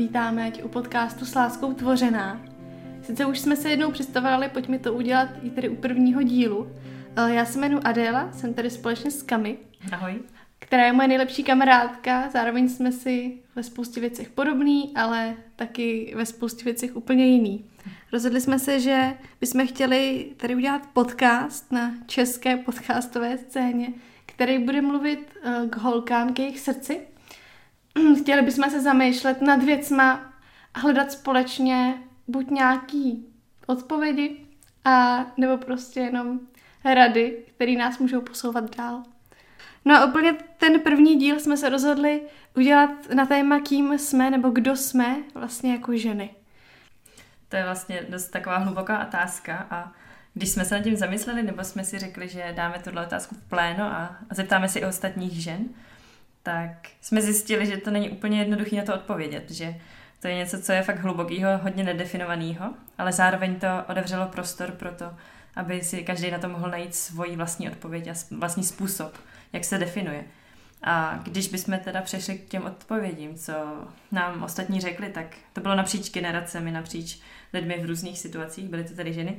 vítáme 0.00 0.46
ať 0.46 0.62
u 0.62 0.68
podcastu 0.68 1.24
s 1.24 1.34
láskou 1.34 1.72
tvořená. 1.72 2.40
Sice 3.02 3.26
už 3.26 3.38
jsme 3.38 3.56
se 3.56 3.70
jednou 3.70 3.90
představovali, 3.90 4.48
pojďme 4.48 4.78
to 4.78 4.94
udělat 4.94 5.28
i 5.42 5.50
tady 5.50 5.68
u 5.68 5.76
prvního 5.76 6.22
dílu. 6.22 6.72
Eh, 7.16 7.34
já 7.34 7.44
se 7.44 7.58
jmenuji 7.58 7.82
Adéla, 7.84 8.32
jsem 8.32 8.54
tady 8.54 8.70
společně 8.70 9.10
s 9.10 9.22
Kami. 9.22 9.58
Ahoj. 9.92 10.20
Která 10.58 10.86
je 10.86 10.92
moje 10.92 11.08
nejlepší 11.08 11.44
kamarádka, 11.44 12.30
zároveň 12.32 12.68
jsme 12.68 12.92
si 12.92 13.38
ve 13.56 13.62
spoustě 13.62 14.00
věcech 14.00 14.30
podobný, 14.30 14.92
ale 14.96 15.34
taky 15.56 16.12
ve 16.16 16.26
spoustě 16.26 16.64
věcech 16.64 16.96
úplně 16.96 17.26
jiný. 17.26 17.64
Rozhodli 18.12 18.40
jsme 18.40 18.58
se, 18.58 18.80
že 18.80 19.14
bychom 19.40 19.66
chtěli 19.66 20.32
tady 20.36 20.54
udělat 20.54 20.88
podcast 20.92 21.72
na 21.72 21.94
české 22.06 22.56
podcastové 22.56 23.38
scéně, 23.38 23.92
který 24.26 24.58
bude 24.58 24.80
mluvit 24.82 25.38
eh, 25.42 25.66
k 25.70 25.76
holkám, 25.76 26.34
k 26.34 26.38
jejich 26.38 26.60
srdci. 26.60 27.00
Chtěli 28.22 28.42
bychom 28.42 28.70
se 28.70 28.80
zamýšlet 28.80 29.42
nad 29.42 29.62
věcma 29.62 30.32
a 30.74 30.78
hledat 30.78 31.12
společně 31.12 31.94
buď 32.28 32.50
nějaký 32.50 33.26
odpovědi, 33.66 34.46
a 34.84 35.26
nebo 35.36 35.56
prostě 35.56 36.00
jenom 36.00 36.40
rady, 36.84 37.44
které 37.54 37.72
nás 37.72 37.98
můžou 37.98 38.20
posouvat 38.20 38.76
dál. 38.76 39.02
No 39.84 39.96
a 39.96 40.04
úplně 40.04 40.32
ten 40.58 40.80
první 40.80 41.16
díl 41.16 41.40
jsme 41.40 41.56
se 41.56 41.68
rozhodli 41.68 42.22
udělat 42.56 42.90
na 43.14 43.26
téma, 43.26 43.60
kým 43.60 43.98
jsme 43.98 44.30
nebo 44.30 44.50
kdo 44.50 44.76
jsme 44.76 45.16
vlastně 45.34 45.72
jako 45.72 45.96
ženy. 45.96 46.30
To 47.48 47.56
je 47.56 47.64
vlastně 47.64 48.06
dost 48.08 48.28
taková 48.28 48.56
hluboká 48.56 49.06
otázka 49.06 49.66
a 49.70 49.92
když 50.34 50.50
jsme 50.50 50.64
se 50.64 50.74
nad 50.74 50.84
tím 50.84 50.96
zamysleli, 50.96 51.42
nebo 51.42 51.64
jsme 51.64 51.84
si 51.84 51.98
řekli, 51.98 52.28
že 52.28 52.52
dáme 52.56 52.78
tuhle 52.78 53.06
otázku 53.06 53.34
v 53.34 53.48
pléno 53.48 53.84
a, 53.84 54.16
zeptáme 54.30 54.68
si 54.68 54.78
i 54.78 54.84
ostatních 54.84 55.42
žen, 55.42 55.68
tak 56.42 56.88
jsme 57.00 57.22
zjistili, 57.22 57.66
že 57.66 57.76
to 57.76 57.90
není 57.90 58.10
úplně 58.10 58.38
jednoduché 58.38 58.76
na 58.76 58.82
to 58.82 58.94
odpovědět, 58.94 59.50
že 59.50 59.74
to 60.20 60.28
je 60.28 60.34
něco, 60.34 60.62
co 60.62 60.72
je 60.72 60.82
fakt 60.82 60.98
hlubokýho, 60.98 61.58
hodně 61.58 61.84
nedefinovaného, 61.84 62.74
ale 62.98 63.12
zároveň 63.12 63.60
to 63.60 63.66
otevřelo 63.88 64.26
prostor 64.26 64.70
pro 64.70 64.92
to, 64.92 65.14
aby 65.56 65.82
si 65.82 66.02
každý 66.02 66.30
na 66.30 66.38
to 66.38 66.48
mohl 66.48 66.70
najít 66.70 66.94
svoji 66.94 67.36
vlastní 67.36 67.70
odpověď 67.70 68.08
a 68.08 68.14
vlastní 68.30 68.64
způsob, 68.64 69.18
jak 69.52 69.64
se 69.64 69.78
definuje. 69.78 70.24
A 70.82 71.20
když 71.22 71.48
bychom 71.48 71.78
teda 71.78 72.02
přešli 72.02 72.38
k 72.38 72.48
těm 72.48 72.64
odpovědím, 72.64 73.34
co 73.34 73.52
nám 74.12 74.42
ostatní 74.42 74.80
řekli, 74.80 75.08
tak 75.08 75.26
to 75.52 75.60
bylo 75.60 75.74
napříč 75.74 76.12
generacemi, 76.12 76.70
napříč 76.70 77.20
lidmi 77.52 77.78
v 77.80 77.84
různých 77.84 78.18
situacích, 78.18 78.68
byly 78.68 78.84
to 78.84 78.94
tady 78.94 79.12
ženy. 79.12 79.36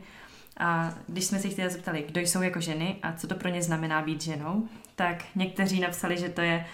A 0.57 0.93
když 1.07 1.25
jsme 1.25 1.39
se 1.39 1.49
teda 1.49 1.69
zeptali, 1.69 2.05
kdo 2.07 2.21
jsou 2.21 2.41
jako 2.41 2.61
ženy 2.61 2.95
a 3.03 3.13
co 3.13 3.27
to 3.27 3.35
pro 3.35 3.49
ně 3.49 3.61
znamená 3.61 4.01
být 4.01 4.21
ženou, 4.21 4.67
tak 4.95 5.23
někteří 5.35 5.79
napsali, 5.79 6.17
že 6.17 6.29
to 6.29 6.41
je 6.41 6.65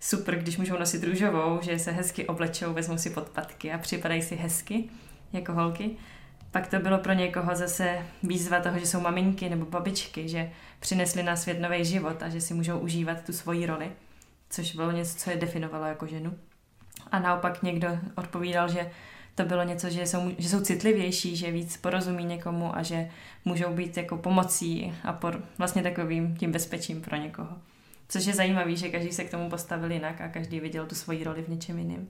super, 0.00 0.38
když 0.38 0.56
můžou 0.56 0.78
nosit 0.78 1.04
růžovou, 1.04 1.58
že 1.62 1.78
se 1.78 1.90
hezky 1.90 2.26
oblečou, 2.26 2.72
vezmou 2.72 2.98
si 2.98 3.10
podpatky 3.10 3.72
a 3.72 3.78
připadají 3.78 4.22
si 4.22 4.36
hezky 4.36 4.84
jako 5.32 5.52
holky. 5.52 5.90
Pak 6.50 6.66
to 6.66 6.78
bylo 6.78 6.98
pro 6.98 7.12
někoho 7.12 7.54
zase 7.54 8.06
výzva 8.22 8.60
toho, 8.60 8.78
že 8.78 8.86
jsou 8.86 9.00
maminky 9.00 9.48
nebo 9.48 9.64
babičky, 9.64 10.28
že 10.28 10.50
přinesli 10.80 11.22
na 11.22 11.36
svět 11.36 11.60
nový 11.60 11.84
život 11.84 12.22
a 12.22 12.28
že 12.28 12.40
si 12.40 12.54
můžou 12.54 12.78
užívat 12.78 13.24
tu 13.24 13.32
svoji 13.32 13.66
roli, 13.66 13.92
což 14.50 14.74
bylo 14.74 14.90
něco, 14.90 15.18
co 15.18 15.30
je 15.30 15.36
definovalo 15.36 15.84
jako 15.84 16.06
ženu. 16.06 16.34
A 17.12 17.18
naopak 17.18 17.62
někdo 17.62 17.98
odpovídal, 18.16 18.68
že 18.68 18.90
to 19.34 19.44
bylo 19.44 19.62
něco, 19.62 19.90
že 19.90 20.06
jsou, 20.06 20.32
že 20.38 20.48
jsou 20.48 20.60
citlivější, 20.60 21.36
že 21.36 21.50
víc 21.50 21.76
porozumí 21.76 22.24
někomu 22.24 22.76
a 22.76 22.82
že 22.82 23.08
můžou 23.44 23.74
být 23.74 23.96
jako 23.96 24.16
pomocí 24.16 24.94
a 25.04 25.12
por, 25.12 25.42
vlastně 25.58 25.82
takovým 25.82 26.36
tím 26.36 26.52
bezpečím 26.52 27.00
pro 27.00 27.16
někoho. 27.16 27.56
Což 28.10 28.26
je 28.26 28.34
zajímavé, 28.34 28.76
že 28.76 28.88
každý 28.88 29.12
se 29.12 29.24
k 29.24 29.30
tomu 29.30 29.50
postavil 29.50 29.92
jinak 29.92 30.20
a 30.20 30.28
každý 30.28 30.60
viděl 30.60 30.86
tu 30.86 30.94
svoji 30.94 31.24
roli 31.24 31.42
v 31.42 31.48
něčem 31.48 31.78
jiném. 31.78 32.08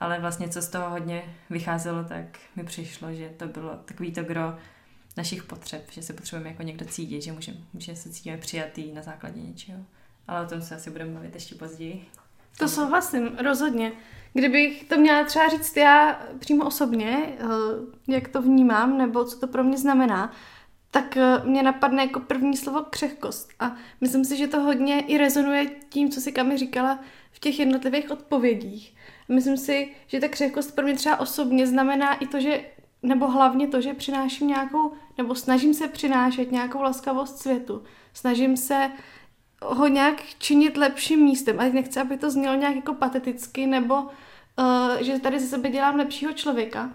Ale 0.00 0.20
vlastně, 0.20 0.48
co 0.48 0.62
z 0.62 0.68
toho 0.68 0.90
hodně 0.90 1.22
vycházelo, 1.50 2.04
tak 2.04 2.24
mi 2.56 2.64
přišlo, 2.64 3.12
že 3.12 3.28
to 3.28 3.46
bylo 3.46 3.76
takový 3.84 4.12
to 4.12 4.22
gro 4.22 4.56
našich 5.16 5.42
potřeb, 5.42 5.90
že 5.90 6.02
se 6.02 6.12
potřebujeme 6.12 6.50
jako 6.50 6.62
někdo 6.62 6.84
cítit, 6.84 7.22
že 7.22 7.32
můžeme, 7.32 7.58
že 7.78 7.96
se 7.96 8.10
cítíme 8.10 8.36
přijatý 8.36 8.92
na 8.92 9.02
základě 9.02 9.40
něčeho. 9.40 9.84
Ale 10.28 10.46
o 10.46 10.48
tom 10.48 10.62
se 10.62 10.76
asi 10.76 10.90
budeme 10.90 11.10
mluvit 11.10 11.34
ještě 11.34 11.54
později. 11.54 12.06
To 12.58 12.68
souhlasím, 12.68 13.36
rozhodně. 13.38 13.92
Kdybych 14.32 14.84
to 14.84 14.96
měla 14.96 15.24
třeba 15.24 15.48
říct 15.48 15.76
já 15.76 16.22
přímo 16.38 16.66
osobně, 16.66 17.36
eh, 17.38 17.44
jak 18.12 18.28
to 18.28 18.42
vnímám, 18.42 18.98
nebo 18.98 19.24
co 19.24 19.38
to 19.38 19.46
pro 19.46 19.64
mě 19.64 19.78
znamená, 19.78 20.32
tak 20.92 21.16
eh, 21.16 21.40
mě 21.44 21.62
napadne 21.62 22.02
jako 22.02 22.20
první 22.20 22.56
slovo 22.56 22.82
křehkost. 22.90 23.50
A 23.60 23.76
myslím 24.00 24.24
si, 24.24 24.36
že 24.36 24.46
to 24.46 24.60
hodně 24.60 25.00
i 25.00 25.18
rezonuje 25.18 25.66
tím, 25.88 26.10
co 26.10 26.20
si 26.20 26.32
Kami 26.32 26.58
říkala 26.58 26.98
v 27.32 27.38
těch 27.38 27.58
jednotlivých 27.58 28.10
odpovědích. 28.10 28.94
Myslím 29.28 29.56
si, 29.56 29.94
že 30.06 30.20
ta 30.20 30.28
křehkost 30.28 30.74
pro 30.74 30.84
mě 30.84 30.94
třeba 30.94 31.20
osobně 31.20 31.66
znamená 31.66 32.14
i 32.14 32.26
to, 32.26 32.40
že, 32.40 32.64
nebo 33.02 33.28
hlavně 33.28 33.68
to, 33.68 33.80
že 33.80 33.94
přináším 33.94 34.48
nějakou, 34.48 34.92
nebo 35.18 35.34
snažím 35.34 35.74
se 35.74 35.88
přinášet 35.88 36.52
nějakou 36.52 36.82
laskavost 36.82 37.38
světu. 37.38 37.82
Snažím 38.14 38.56
se 38.56 38.90
ho 39.62 39.88
nějak 39.88 40.22
činit 40.38 40.76
lepším 40.76 41.20
místem. 41.20 41.60
A 41.60 41.64
nechci, 41.64 42.00
aby 42.00 42.16
to 42.16 42.30
znělo 42.30 42.54
nějak 42.54 42.76
jako 42.76 42.94
pateticky, 42.94 43.66
nebo 43.66 43.94
uh, 44.02 44.96
že 45.00 45.18
tady 45.18 45.40
ze 45.40 45.46
sebe 45.46 45.70
dělám 45.70 45.96
lepšího 45.96 46.32
člověka. 46.32 46.90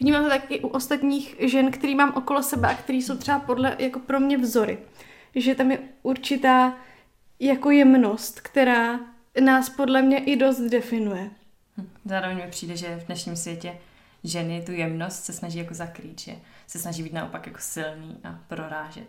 Vnímám 0.00 0.24
to 0.24 0.30
taky 0.30 0.60
u 0.60 0.68
ostatních 0.68 1.36
žen, 1.38 1.70
který 1.70 1.94
mám 1.94 2.12
okolo 2.16 2.42
sebe 2.42 2.68
a 2.68 2.74
který 2.74 3.02
jsou 3.02 3.16
třeba 3.16 3.38
podle, 3.38 3.76
jako 3.78 3.98
pro 3.98 4.20
mě 4.20 4.38
vzory. 4.38 4.78
Že 5.34 5.54
tam 5.54 5.70
je 5.70 5.78
určitá 6.02 6.76
jako 7.40 7.70
jemnost, 7.70 8.40
která 8.40 9.00
nás 9.44 9.70
podle 9.70 10.02
mě 10.02 10.18
i 10.24 10.36
dost 10.36 10.60
definuje. 10.60 11.30
Hm, 11.76 11.88
zároveň 12.04 12.36
mi 12.36 12.50
přijde, 12.50 12.76
že 12.76 12.96
v 12.96 13.06
dnešním 13.06 13.36
světě 13.36 13.78
ženy 14.24 14.62
tu 14.66 14.72
jemnost 14.72 15.24
se 15.24 15.32
snaží 15.32 15.58
jako 15.58 15.74
zakrýt, 15.74 16.20
že 16.20 16.36
se 16.66 16.78
snaží 16.78 17.02
být 17.02 17.12
naopak 17.12 17.46
jako 17.46 17.58
silný 17.60 18.16
a 18.24 18.38
prorážet. 18.48 19.08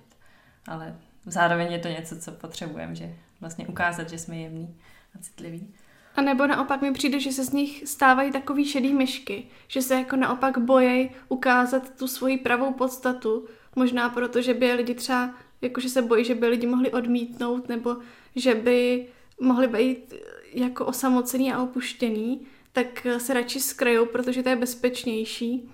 Ale 0.68 0.96
zároveň 1.25 1.72
je 1.72 1.79
to 1.79 1.88
něco, 1.88 2.19
co 2.19 2.31
potřebujeme, 2.31 2.96
že 2.96 3.16
vlastně 3.41 3.68
ukázat, 3.68 4.09
že 4.09 4.18
jsme 4.18 4.38
jemní 4.38 4.78
a 5.16 5.19
citliví. 5.22 5.73
A 6.21 6.23
nebo 6.23 6.47
naopak 6.47 6.81
mi 6.81 6.93
přijde, 6.93 7.19
že 7.19 7.31
se 7.31 7.43
z 7.43 7.51
nich 7.51 7.83
stávají 7.85 8.31
takový 8.31 8.65
šedý 8.65 8.93
myšky, 8.93 9.43
že 9.67 9.81
se 9.81 9.95
jako 9.95 10.15
naopak 10.15 10.57
bojejí 10.57 11.09
ukázat 11.29 11.97
tu 11.97 12.07
svoji 12.07 12.37
pravou 12.37 12.73
podstatu, 12.73 13.47
možná 13.75 14.09
proto, 14.09 14.41
že 14.41 14.53
by 14.53 14.73
lidi 14.73 14.93
třeba, 14.93 15.33
jakože 15.61 15.89
se 15.89 16.01
bojí, 16.01 16.25
že 16.25 16.35
by 16.35 16.47
lidi 16.47 16.67
mohli 16.67 16.91
odmítnout, 16.91 17.69
nebo 17.69 17.97
že 18.35 18.55
by 18.55 19.07
mohli 19.39 19.67
být 19.67 20.13
jako 20.53 20.85
osamocený 20.85 21.53
a 21.53 21.63
opuštěný, 21.63 22.41
tak 22.73 23.07
se 23.17 23.33
radši 23.33 23.59
skrajou, 23.59 24.05
protože 24.05 24.43
to 24.43 24.49
je 24.49 24.55
bezpečnější, 24.55 25.69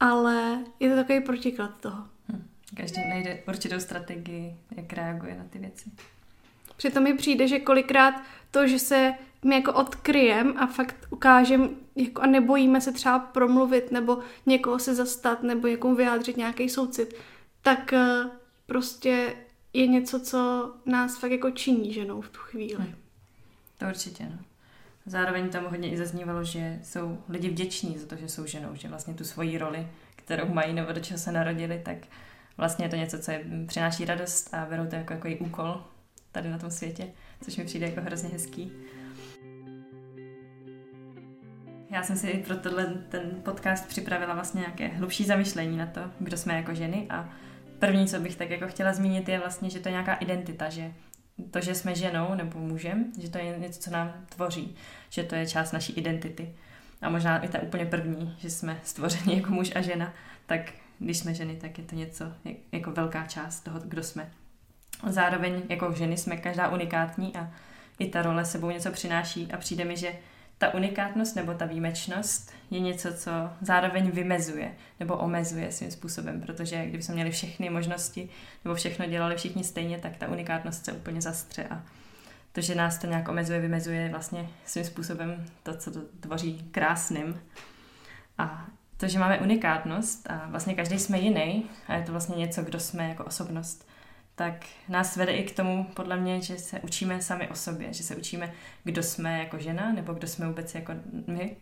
ale 0.00 0.64
je 0.80 0.90
to 0.90 0.96
takový 0.96 1.20
protiklad 1.20 1.80
toho. 1.80 2.04
Hm. 2.32 2.46
Každý 2.76 3.00
najde 3.08 3.42
určitou 3.48 3.80
strategii, 3.80 4.56
jak 4.76 4.92
reaguje 4.92 5.34
na 5.38 5.44
ty 5.50 5.58
věci. 5.58 5.90
Přitom 6.76 7.02
mi 7.02 7.14
přijde, 7.14 7.48
že 7.48 7.58
kolikrát 7.58 8.14
to, 8.50 8.66
že 8.66 8.78
se 8.78 9.14
my 9.44 9.54
jako 9.54 9.72
odkryjem 9.72 10.54
a 10.58 10.66
fakt 10.66 11.06
ukážem 11.10 11.70
jako 11.96 12.22
a 12.22 12.26
nebojíme 12.26 12.80
se 12.80 12.92
třeba 12.92 13.18
promluvit 13.18 13.92
nebo 13.92 14.18
někoho 14.46 14.78
se 14.78 14.94
zastat 14.94 15.42
nebo 15.42 15.68
někomu 15.68 15.94
vyjádřit 15.94 16.36
nějaký 16.36 16.68
soucit, 16.68 17.14
tak 17.62 17.92
uh, 17.92 18.30
prostě 18.66 19.34
je 19.72 19.86
něco, 19.86 20.20
co 20.20 20.72
nás 20.86 21.18
fakt 21.18 21.30
jako 21.30 21.50
činí 21.50 21.92
ženou 21.92 22.20
v 22.20 22.30
tu 22.30 22.38
chvíli. 22.38 22.82
Hmm. 22.82 22.94
To 23.78 23.86
určitě, 23.86 24.24
no. 24.24 24.38
Zároveň 25.06 25.48
tam 25.48 25.64
hodně 25.64 25.90
i 25.90 25.96
zaznívalo, 25.96 26.44
že 26.44 26.80
jsou 26.82 27.18
lidi 27.28 27.48
vděční 27.48 27.98
za 27.98 28.06
to, 28.06 28.16
že 28.16 28.28
jsou 28.28 28.46
ženou, 28.46 28.74
že 28.74 28.88
vlastně 28.88 29.14
tu 29.14 29.24
svoji 29.24 29.58
roli, 29.58 29.86
kterou 30.16 30.48
mají 30.48 30.72
nebo 30.72 30.92
do 30.92 31.00
čeho 31.00 31.18
se 31.18 31.32
narodili, 31.32 31.80
tak 31.84 31.96
vlastně 32.56 32.84
je 32.84 32.88
to 32.88 32.96
něco, 32.96 33.18
co 33.18 33.30
je, 33.30 33.44
přináší 33.66 34.04
radost 34.04 34.54
a 34.54 34.66
berou 34.66 34.86
to 34.86 34.96
jako, 34.96 35.12
jako 35.12 35.44
úkol 35.44 35.84
tady 36.32 36.50
na 36.50 36.58
tom 36.58 36.70
světě, 36.70 37.08
což 37.44 37.56
mi 37.56 37.64
přijde 37.64 37.86
jako 37.86 38.00
hrozně 38.00 38.28
hezký. 38.28 38.72
Já 41.90 42.02
jsem 42.02 42.16
si 42.16 42.44
pro 42.46 42.56
tohle 42.56 42.86
ten 42.86 43.30
podcast 43.42 43.88
připravila 43.88 44.34
vlastně 44.34 44.60
nějaké 44.60 44.88
hlubší 44.88 45.24
zamyšlení 45.24 45.76
na 45.76 45.86
to, 45.86 46.00
kdo 46.18 46.36
jsme 46.36 46.54
jako 46.54 46.74
ženy 46.74 47.06
a 47.10 47.28
první, 47.78 48.06
co 48.06 48.20
bych 48.20 48.36
tak 48.36 48.50
jako 48.50 48.68
chtěla 48.68 48.92
zmínit, 48.92 49.28
je 49.28 49.38
vlastně, 49.38 49.70
že 49.70 49.80
to 49.80 49.88
je 49.88 49.92
nějaká 49.92 50.14
identita, 50.14 50.68
že 50.68 50.92
to, 51.50 51.60
že 51.60 51.74
jsme 51.74 51.94
ženou 51.94 52.34
nebo 52.34 52.58
mužem, 52.58 53.12
že 53.18 53.30
to 53.30 53.38
je 53.38 53.58
něco, 53.58 53.80
co 53.80 53.90
nám 53.90 54.12
tvoří, 54.28 54.76
že 55.10 55.22
to 55.22 55.34
je 55.34 55.46
část 55.46 55.72
naší 55.72 55.92
identity. 55.92 56.54
A 57.02 57.10
možná 57.10 57.38
i 57.38 57.48
ta 57.48 57.62
úplně 57.62 57.86
první, 57.86 58.36
že 58.38 58.50
jsme 58.50 58.80
stvořeni 58.82 59.36
jako 59.36 59.50
muž 59.50 59.72
a 59.74 59.80
žena, 59.80 60.12
tak 60.46 60.60
když 60.98 61.18
jsme 61.18 61.34
ženy, 61.34 61.56
tak 61.56 61.78
je 61.78 61.84
to 61.84 61.94
něco 61.94 62.24
jako 62.72 62.90
velká 62.90 63.26
část 63.26 63.60
toho, 63.60 63.80
kdo 63.84 64.02
jsme. 64.02 64.30
Zároveň 65.06 65.62
jako 65.68 65.92
ženy 65.92 66.16
jsme 66.16 66.36
každá 66.36 66.68
unikátní 66.68 67.36
a 67.36 67.50
i 67.98 68.08
ta 68.08 68.22
role 68.22 68.44
sebou 68.44 68.70
něco 68.70 68.92
přináší 68.92 69.52
a 69.52 69.56
přijde 69.56 69.84
mi, 69.84 69.96
že 69.96 70.12
ta 70.60 70.74
unikátnost 70.74 71.36
nebo 71.36 71.54
ta 71.54 71.66
výjimečnost 71.66 72.52
je 72.70 72.80
něco, 72.80 73.14
co 73.14 73.30
zároveň 73.60 74.10
vymezuje 74.10 74.74
nebo 75.00 75.16
omezuje 75.16 75.72
svým 75.72 75.90
způsobem, 75.90 76.40
protože 76.40 76.86
kdyby 76.86 77.02
jsme 77.02 77.14
měli 77.14 77.30
všechny 77.30 77.70
možnosti 77.70 78.28
nebo 78.64 78.74
všechno 78.74 79.06
dělali 79.06 79.36
všichni 79.36 79.64
stejně, 79.64 79.98
tak 79.98 80.16
ta 80.16 80.28
unikátnost 80.28 80.84
se 80.84 80.92
úplně 80.92 81.20
zastře 81.20 81.64
a 81.64 81.82
to, 82.52 82.60
že 82.60 82.74
nás 82.74 82.98
to 82.98 83.06
nějak 83.06 83.28
omezuje, 83.28 83.60
vymezuje 83.60 84.08
vlastně 84.08 84.48
svým 84.66 84.84
způsobem 84.84 85.46
to, 85.62 85.76
co 85.76 85.90
to 85.90 86.00
tvoří 86.20 86.68
krásným. 86.70 87.40
A 88.38 88.66
to, 88.96 89.08
že 89.08 89.18
máme 89.18 89.38
unikátnost 89.38 90.30
a 90.30 90.46
vlastně 90.48 90.74
každý 90.74 90.98
jsme 90.98 91.18
jiný 91.18 91.70
a 91.88 91.94
je 91.94 92.02
to 92.02 92.12
vlastně 92.12 92.36
něco, 92.36 92.62
kdo 92.62 92.80
jsme 92.80 93.08
jako 93.08 93.24
osobnost, 93.24 93.89
tak 94.40 94.66
nás 94.88 95.16
vede 95.16 95.32
i 95.32 95.44
k 95.44 95.56
tomu, 95.56 95.86
podle 95.94 96.16
mě, 96.16 96.40
že 96.40 96.58
se 96.58 96.80
učíme 96.80 97.22
sami 97.22 97.48
o 97.48 97.54
sobě, 97.54 97.92
že 97.92 98.02
se 98.02 98.16
učíme, 98.16 98.52
kdo 98.84 99.02
jsme 99.02 99.38
jako 99.38 99.58
žena, 99.58 99.92
nebo 99.92 100.12
kdo 100.12 100.26
jsme 100.26 100.48
vůbec 100.48 100.74
jako 100.74 100.92
my, 101.26 101.56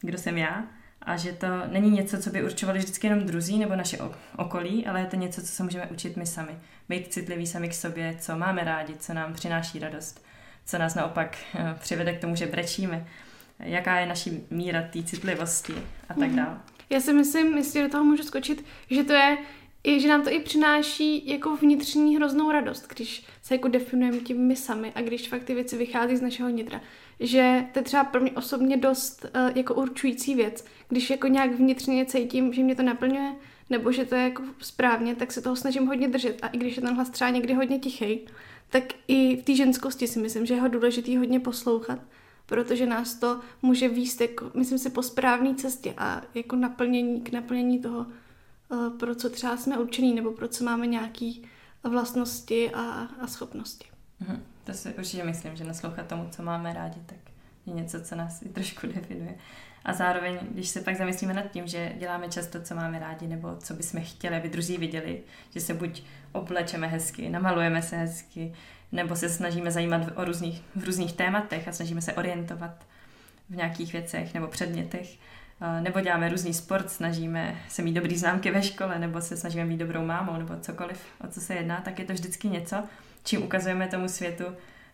kdo 0.00 0.18
jsem 0.18 0.38
já. 0.38 0.64
A 1.02 1.16
že 1.16 1.32
to 1.32 1.46
není 1.66 1.90
něco, 1.90 2.18
co 2.22 2.30
by 2.30 2.44
určovali 2.44 2.78
vždycky 2.78 3.06
jenom 3.06 3.26
druzí 3.26 3.58
nebo 3.58 3.76
naše 3.76 3.98
okolí, 4.36 4.86
ale 4.86 5.00
je 5.00 5.06
to 5.06 5.16
něco, 5.16 5.40
co 5.40 5.46
se 5.46 5.62
můžeme 5.62 5.86
učit 5.86 6.16
my 6.16 6.26
sami. 6.26 6.52
Být 6.88 7.12
citliví 7.12 7.46
sami 7.46 7.68
k 7.68 7.74
sobě, 7.74 8.16
co 8.18 8.38
máme 8.38 8.64
rádi, 8.64 8.96
co 8.96 9.14
nám 9.14 9.34
přináší 9.34 9.78
radost, 9.78 10.24
co 10.64 10.78
nás 10.78 10.94
naopak 10.94 11.38
eh, 11.54 11.74
přivede 11.78 12.12
k 12.12 12.20
tomu, 12.20 12.36
že 12.36 12.46
brečíme, 12.46 13.06
jaká 13.58 13.98
je 13.98 14.06
naší 14.06 14.46
míra 14.50 14.82
té 14.82 15.02
citlivosti 15.02 15.74
a 16.08 16.14
tak 16.14 16.28
mhm. 16.28 16.36
dále. 16.36 16.58
Já 16.90 17.00
si 17.00 17.12
myslím, 17.12 17.56
jestli 17.56 17.82
do 17.82 17.88
toho 17.88 18.04
můžu 18.04 18.22
skočit, 18.22 18.64
že 18.90 19.04
to 19.04 19.12
je 19.12 19.38
i, 19.86 20.00
že 20.00 20.08
nám 20.08 20.22
to 20.22 20.30
i 20.30 20.40
přináší 20.40 21.30
jako 21.30 21.56
vnitřní 21.56 22.16
hroznou 22.16 22.50
radost, 22.50 22.88
když 22.94 23.26
se 23.42 23.54
jako 23.54 23.68
definujeme 23.68 24.18
tím 24.18 24.46
my 24.46 24.56
sami 24.56 24.92
a 24.94 25.02
když 25.02 25.28
fakt 25.28 25.44
ty 25.44 25.54
věci 25.54 25.76
vychází 25.76 26.16
z 26.16 26.22
našeho 26.22 26.48
nitra. 26.48 26.80
Že 27.20 27.66
to 27.72 27.78
je 27.78 27.82
třeba 27.82 28.04
pro 28.04 28.20
mě 28.20 28.30
osobně 28.30 28.76
dost 28.76 29.24
uh, 29.24 29.50
jako 29.54 29.74
určující 29.74 30.34
věc. 30.34 30.64
Když 30.88 31.10
jako 31.10 31.26
nějak 31.26 31.52
vnitřně 31.52 32.06
cítím, 32.06 32.52
že 32.52 32.62
mě 32.62 32.74
to 32.74 32.82
naplňuje, 32.82 33.34
nebo 33.70 33.92
že 33.92 34.04
to 34.04 34.14
je 34.14 34.22
jako 34.22 34.42
správně, 34.60 35.14
tak 35.14 35.32
se 35.32 35.42
toho 35.42 35.56
snažím 35.56 35.86
hodně 35.86 36.08
držet. 36.08 36.38
A 36.42 36.48
i 36.48 36.58
když 36.58 36.76
je 36.76 36.82
ten 36.82 36.94
hlas 36.94 37.10
třeba 37.10 37.30
někdy 37.30 37.54
hodně 37.54 37.78
tichý, 37.78 38.20
tak 38.70 38.84
i 39.08 39.36
v 39.36 39.42
té 39.42 39.54
ženskosti 39.54 40.06
si 40.06 40.18
myslím, 40.18 40.46
že 40.46 40.54
je 40.54 40.60
ho 40.60 40.68
důležitý 40.68 41.16
hodně 41.16 41.40
poslouchat, 41.40 41.98
protože 42.46 42.86
nás 42.86 43.14
to 43.14 43.40
může 43.62 43.88
výst, 43.88 44.20
jako, 44.20 44.50
myslím 44.54 44.78
si, 44.78 44.90
po 44.90 45.02
správné 45.02 45.54
cestě 45.54 45.94
a 45.98 46.22
jako 46.34 46.56
naplnění, 46.56 47.20
k 47.20 47.32
naplnění 47.32 47.78
toho, 47.78 48.06
pro 48.98 49.14
co 49.14 49.30
třeba 49.30 49.56
jsme 49.56 49.78
určení, 49.78 50.14
nebo 50.14 50.32
pro 50.32 50.48
co 50.48 50.64
máme 50.64 50.86
nějaké 50.86 51.32
vlastnosti 51.82 52.70
a, 52.70 53.08
a 53.20 53.26
schopnosti. 53.26 53.86
Mhm. 54.20 54.42
To 54.64 54.72
si 54.72 54.94
určitě 54.94 55.24
myslím, 55.24 55.56
že 55.56 55.64
naslouchat 55.64 56.06
tomu, 56.06 56.28
co 56.30 56.42
máme 56.42 56.72
rádi, 56.72 57.00
tak 57.06 57.18
je 57.66 57.72
něco, 57.72 58.00
co 58.00 58.14
nás 58.14 58.42
i 58.42 58.48
trošku 58.48 58.86
definuje. 58.86 59.34
A 59.84 59.92
zároveň, 59.92 60.38
když 60.50 60.68
se 60.68 60.80
pak 60.80 60.96
zamyslíme 60.96 61.34
nad 61.34 61.50
tím, 61.50 61.66
že 61.66 61.92
děláme 61.98 62.28
často, 62.28 62.62
co 62.62 62.74
máme 62.74 62.98
rádi, 62.98 63.26
nebo 63.26 63.56
co 63.56 63.74
bychom 63.74 64.02
chtěli, 64.04 64.36
aby 64.36 64.48
druzí 64.48 64.78
viděli, 64.78 65.22
že 65.50 65.60
se 65.60 65.74
buď 65.74 66.02
oblečeme 66.32 66.86
hezky, 66.86 67.28
namalujeme 67.28 67.82
se 67.82 67.96
hezky, 67.96 68.54
nebo 68.92 69.16
se 69.16 69.28
snažíme 69.28 69.70
zajímat 69.70 70.02
o 70.14 70.24
různých, 70.24 70.62
v 70.76 70.84
různých 70.84 71.12
tématech 71.12 71.68
a 71.68 71.72
snažíme 71.72 72.02
se 72.02 72.12
orientovat 72.12 72.86
v 73.50 73.56
nějakých 73.56 73.92
věcech 73.92 74.34
nebo 74.34 74.46
předmětech, 74.46 75.18
nebo 75.80 76.00
děláme 76.00 76.28
různý 76.28 76.54
sport, 76.54 76.90
snažíme 76.90 77.56
se 77.68 77.82
mít 77.82 77.92
dobrý 77.92 78.16
známky 78.16 78.50
ve 78.50 78.62
škole, 78.62 78.98
nebo 78.98 79.20
se 79.20 79.36
snažíme 79.36 79.64
být 79.64 79.76
dobrou 79.76 80.04
mámou, 80.04 80.36
nebo 80.36 80.56
cokoliv, 80.60 81.04
o 81.24 81.28
co 81.28 81.40
se 81.40 81.54
jedná, 81.54 81.80
tak 81.80 81.98
je 81.98 82.04
to 82.04 82.12
vždycky 82.12 82.48
něco, 82.48 82.84
čím 83.24 83.42
ukazujeme 83.42 83.88
tomu 83.88 84.08
světu, 84.08 84.44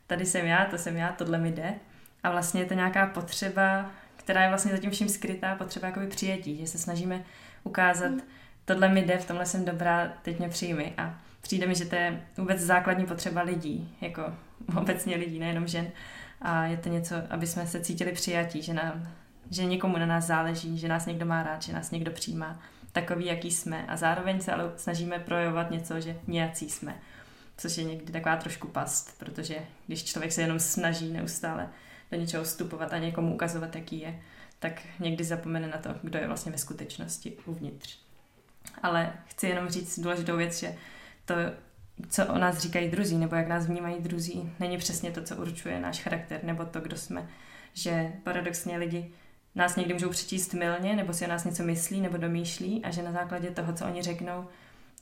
tady 0.07 0.27
jsem 0.27 0.47
já, 0.47 0.65
to 0.65 0.79
jsem 0.79 0.97
já, 0.97 1.13
tohle 1.13 1.39
mi 1.39 1.53
jde. 1.53 1.75
A 2.23 2.31
vlastně 2.31 2.61
je 2.61 2.67
to 2.67 2.75
nějaká 2.75 3.07
potřeba, 3.07 3.91
která 4.17 4.43
je 4.43 4.49
vlastně 4.49 4.73
zatím 4.73 4.91
vším 4.91 5.09
skrytá, 5.09 5.55
potřeba 5.55 5.87
jakoby 5.87 6.07
přijetí, 6.07 6.57
že 6.57 6.67
se 6.67 6.79
snažíme 6.79 7.25
ukázat, 7.65 8.11
mm. 8.11 8.21
tohle 8.65 8.89
mi 8.89 9.03
jde, 9.03 9.19
v 9.19 9.27
tomhle 9.27 9.47
jsem 9.47 9.65
dobrá, 9.65 10.13
teď 10.23 10.39
mě 10.39 10.49
přijmi. 10.49 10.95
A 10.99 11.19
přijde 11.41 11.67
mi, 11.67 11.75
že 11.75 11.85
to 11.85 11.95
je 11.95 12.23
vůbec 12.37 12.61
základní 12.61 13.07
potřeba 13.07 13.43
lidí, 13.43 13.97
jako 14.01 14.23
obecně 14.77 15.17
lidí, 15.17 15.39
nejenom 15.39 15.67
žen. 15.67 15.87
A 16.43 16.65
je 16.65 16.77
to 16.77 16.89
něco, 16.89 17.15
aby 17.31 17.47
jsme 17.47 17.67
se 17.67 17.81
cítili 17.81 18.13
přijatí, 18.13 18.63
že, 18.63 18.75
nám, 18.75 19.09
že 19.53 19.65
někomu 19.65 19.99
na 19.99 20.07
nás 20.07 20.25
záleží, 20.25 20.79
že 20.79 20.89
nás 20.89 21.07
někdo 21.07 21.27
má 21.27 21.43
rád, 21.43 21.63
že 21.63 21.73
nás 21.73 21.91
někdo 21.91 22.11
přijímá 22.11 22.61
takový, 22.93 23.27
jaký 23.27 23.51
jsme. 23.51 23.87
A 23.87 23.97
zároveň 23.97 24.41
se 24.41 24.53
ale 24.53 24.73
snažíme 24.77 25.19
projevovat 25.19 25.71
něco, 25.71 26.01
že 26.01 26.17
nějací 26.27 26.71
jsme. 26.71 26.97
Což 27.57 27.77
je 27.77 27.85
někdy 27.85 28.13
taková 28.13 28.37
trošku 28.37 28.69
past, 28.69 29.19
protože 29.19 29.59
když 29.87 30.05
člověk 30.05 30.33
se 30.33 30.43
jenom 30.43 30.61
snaží 30.61 31.13
neustále 31.13 31.69
do 32.13 32.19
něčeho 32.19 32.45
vstupovat 32.45 32.93
a 32.93 32.99
někomu 32.99 33.35
ukazovat, 33.35 33.77
jaký 33.77 34.01
je, 34.01 34.21
tak 34.59 34.83
někdy 34.99 35.25
zapomene 35.25 35.69
na 35.69 35.79
to, 35.79 35.95
kdo 36.03 36.19
je 36.19 36.27
vlastně 36.27 36.53
ve 36.53 36.59
skutečnosti 36.59 37.37
uvnitř. 37.47 37.99
Ale 38.83 39.13
chci 39.27 39.47
jenom 39.47 39.69
říct 39.69 39.99
důležitou 39.99 40.37
věc, 40.37 40.59
že 40.59 40.77
to, 41.25 41.35
co 42.09 42.27
o 42.27 42.39
nás 42.39 42.59
říkají 42.59 42.91
druzí, 42.91 43.19
nebo 43.19 43.37
jak 43.37 43.49
nás 43.49 43.67
vnímají 43.67 44.01
druzí, 44.01 44.53
není 44.61 44.79
přesně 44.79 45.11
to, 45.11 45.23
co 45.23 45.37
určuje 45.37 45.81
náš 45.81 46.03
charakter, 46.03 46.45
nebo 46.45 46.65
to, 46.65 46.81
kdo 46.81 46.97
jsme. 46.97 47.29
Že 47.75 48.13
paradoxně 48.25 48.77
lidi 48.77 49.13
nás 49.55 49.77
někdy 49.77 49.95
můžou 49.95 50.11
přečíst 50.11 50.55
milně, 50.55 50.97
nebo 50.97 51.13
si 51.13 51.25
o 51.25 51.29
nás 51.29 51.45
něco 51.45 51.63
myslí, 51.63 52.01
nebo 52.01 52.17
domýšlí 52.17 52.85
a 52.85 52.91
že 52.91 53.03
na 53.03 53.13
základě 53.13 53.51
toho, 53.51 53.73
co 53.73 53.85
oni 53.85 54.03
řeknou, 54.03 54.49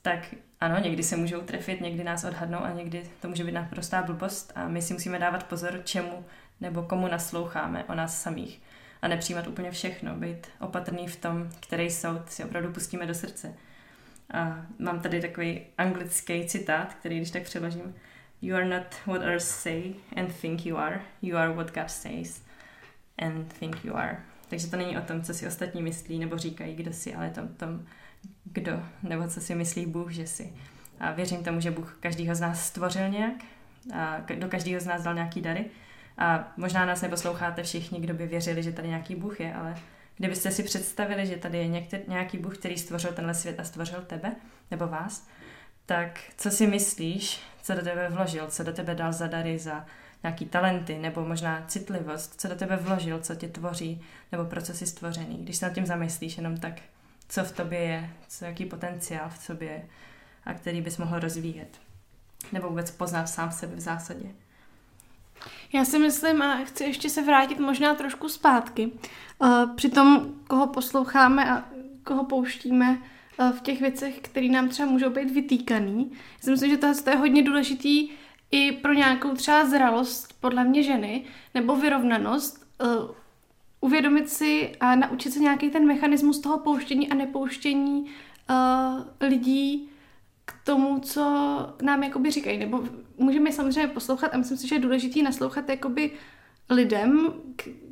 tak 0.02 0.34
ano, 0.60 0.78
někdy 0.78 1.02
se 1.02 1.16
můžou 1.16 1.40
trefit, 1.40 1.80
někdy 1.80 2.04
nás 2.04 2.24
odhadnou 2.24 2.58
a 2.58 2.70
někdy 2.70 3.10
to 3.20 3.28
může 3.28 3.44
být 3.44 3.52
naprostá 3.52 4.02
blbost 4.02 4.52
a 4.54 4.68
my 4.68 4.82
si 4.82 4.92
musíme 4.92 5.18
dávat 5.18 5.44
pozor, 5.44 5.80
čemu 5.84 6.24
nebo 6.60 6.82
komu 6.82 7.08
nasloucháme 7.08 7.84
o 7.84 7.94
nás 7.94 8.22
samých 8.22 8.62
a 9.02 9.08
nepřijímat 9.08 9.46
úplně 9.46 9.70
všechno, 9.70 10.14
být 10.14 10.46
opatrný 10.60 11.08
v 11.08 11.16
tom, 11.16 11.48
který 11.60 11.90
soud 11.90 12.30
si 12.30 12.44
opravdu 12.44 12.72
pustíme 12.72 13.06
do 13.06 13.14
srdce. 13.14 13.54
A 14.32 14.66
mám 14.78 15.00
tady 15.00 15.20
takový 15.20 15.60
anglický 15.78 16.46
citát, 16.46 16.94
který 16.94 17.16
když 17.16 17.30
tak 17.30 17.42
přeložím, 17.42 17.94
You 18.42 18.56
are 18.56 18.64
not 18.64 18.84
what 19.06 19.20
others 19.20 19.44
say 19.44 19.94
and 20.16 20.32
think 20.40 20.66
you 20.66 20.78
are. 20.78 21.00
You 21.22 21.36
are 21.36 21.52
what 21.52 21.74
God 21.74 21.90
says 21.90 22.42
and 23.18 23.52
think 23.52 23.84
you 23.84 23.96
are. 23.96 24.29
Takže 24.50 24.66
to 24.66 24.76
není 24.76 24.98
o 24.98 25.00
tom, 25.00 25.22
co 25.22 25.34
si 25.34 25.46
ostatní 25.46 25.82
myslí 25.82 26.18
nebo 26.18 26.38
říkají, 26.38 26.76
kdo 26.76 26.92
si, 26.92 27.14
ale 27.14 27.30
tom, 27.30 27.48
tom 27.48 27.84
kdo 28.44 28.82
nebo 29.02 29.28
co 29.28 29.40
si 29.40 29.54
myslí 29.54 29.86
Bůh, 29.86 30.10
že 30.10 30.26
si. 30.26 30.52
A 31.00 31.12
věřím 31.12 31.44
tomu, 31.44 31.60
že 31.60 31.70
Bůh 31.70 31.96
každýho 32.00 32.34
z 32.34 32.40
nás 32.40 32.66
stvořil 32.66 33.08
nějak 33.08 33.34
a 33.94 34.20
do 34.34 34.48
každého 34.48 34.80
z 34.80 34.86
nás 34.86 35.02
dal 35.02 35.14
nějaký 35.14 35.40
dary. 35.40 35.64
A 36.18 36.52
možná 36.56 36.84
nás 36.84 37.02
neposloucháte 37.02 37.62
všichni, 37.62 38.00
kdo 38.00 38.14
by 38.14 38.26
věřili, 38.26 38.62
že 38.62 38.72
tady 38.72 38.88
nějaký 38.88 39.14
Bůh 39.14 39.40
je, 39.40 39.54
ale 39.54 39.76
kdybyste 40.16 40.50
si 40.50 40.62
představili, 40.62 41.26
že 41.26 41.36
tady 41.36 41.58
je 41.58 41.68
některý, 41.68 42.02
nějaký 42.08 42.38
Bůh, 42.38 42.58
který 42.58 42.78
stvořil 42.78 43.12
tenhle 43.12 43.34
svět 43.34 43.60
a 43.60 43.64
stvořil 43.64 44.02
tebe 44.02 44.32
nebo 44.70 44.86
vás, 44.86 45.28
tak 45.86 46.20
co 46.36 46.50
si 46.50 46.66
myslíš, 46.66 47.40
co 47.62 47.74
do 47.74 47.82
tebe 47.82 48.08
vložil, 48.08 48.46
co 48.46 48.64
do 48.64 48.72
tebe 48.72 48.94
dal 48.94 49.12
za 49.12 49.26
dary, 49.26 49.58
za 49.58 49.86
nějaký 50.22 50.46
talenty, 50.46 50.98
nebo 50.98 51.24
možná 51.24 51.64
citlivost, 51.66 52.40
co 52.40 52.48
do 52.48 52.54
tebe 52.54 52.76
vložil, 52.76 53.20
co 53.20 53.34
tě 53.34 53.48
tvoří, 53.48 54.02
nebo 54.32 54.44
pro 54.44 54.62
co 54.62 54.74
jsi 54.74 54.86
stvořený. 54.86 55.38
Když 55.42 55.56
se 55.56 55.66
nad 55.66 55.74
tím 55.74 55.86
zamyslíš 55.86 56.36
jenom 56.36 56.56
tak, 56.56 56.74
co 57.28 57.44
v 57.44 57.52
tobě 57.52 57.78
je, 57.78 58.10
co, 58.28 58.44
jaký 58.44 58.64
potenciál 58.64 59.30
v 59.30 59.42
sobě 59.42 59.68
je 59.68 59.88
a 60.44 60.54
který 60.54 60.80
bys 60.80 60.98
mohl 60.98 61.18
rozvíjet. 61.18 61.78
Nebo 62.52 62.68
vůbec 62.68 62.90
poznat 62.90 63.26
sám 63.26 63.52
sebe 63.52 63.76
v 63.76 63.80
zásadě. 63.80 64.28
Já 65.72 65.84
si 65.84 65.98
myslím, 65.98 66.42
a 66.42 66.64
chci 66.64 66.84
ještě 66.84 67.10
se 67.10 67.22
vrátit 67.22 67.58
možná 67.58 67.94
trošku 67.94 68.28
zpátky, 68.28 68.92
uh, 69.38 69.76
při 69.76 69.90
tom, 69.90 70.34
koho 70.48 70.66
posloucháme 70.66 71.50
a 71.50 71.64
koho 72.04 72.24
pouštíme 72.24 72.98
uh, 73.38 73.52
v 73.52 73.60
těch 73.60 73.80
věcech, 73.80 74.20
které 74.20 74.48
nám 74.48 74.68
třeba 74.68 74.90
můžou 74.90 75.10
být 75.10 75.30
vytýkaný. 75.30 76.10
Já 76.12 76.38
si 76.40 76.50
myslím, 76.50 76.70
že 76.70 76.76
to 76.76 77.10
je 77.10 77.16
hodně 77.16 77.42
důležitý 77.42 78.10
i 78.50 78.72
pro 78.72 78.92
nějakou 78.92 79.34
třeba 79.34 79.64
zralost, 79.64 80.40
podle 80.40 80.64
mě 80.64 80.82
ženy, 80.82 81.24
nebo 81.54 81.76
vyrovnanost, 81.76 82.66
uh, 82.84 83.10
uvědomit 83.80 84.28
si 84.28 84.72
a 84.80 84.94
naučit 84.94 85.32
se 85.32 85.40
nějaký 85.40 85.70
ten 85.70 85.86
mechanismus 85.86 86.40
toho 86.40 86.58
pouštění 86.58 87.08
a 87.10 87.14
nepouštění 87.14 88.00
uh, 88.02 89.28
lidí 89.28 89.90
k 90.44 90.54
tomu, 90.64 91.00
co 91.00 91.22
nám 91.82 92.02
jakoby 92.02 92.30
říkají. 92.30 92.58
Nebo 92.58 92.84
můžeme 93.18 93.52
samozřejmě 93.52 93.88
poslouchat 93.88 94.34
a 94.34 94.38
myslím 94.38 94.58
si, 94.58 94.68
že 94.68 94.74
je 94.74 94.78
důležité 94.78 95.22
naslouchat 95.22 95.68
jakoby 95.68 96.10
lidem, 96.70 97.34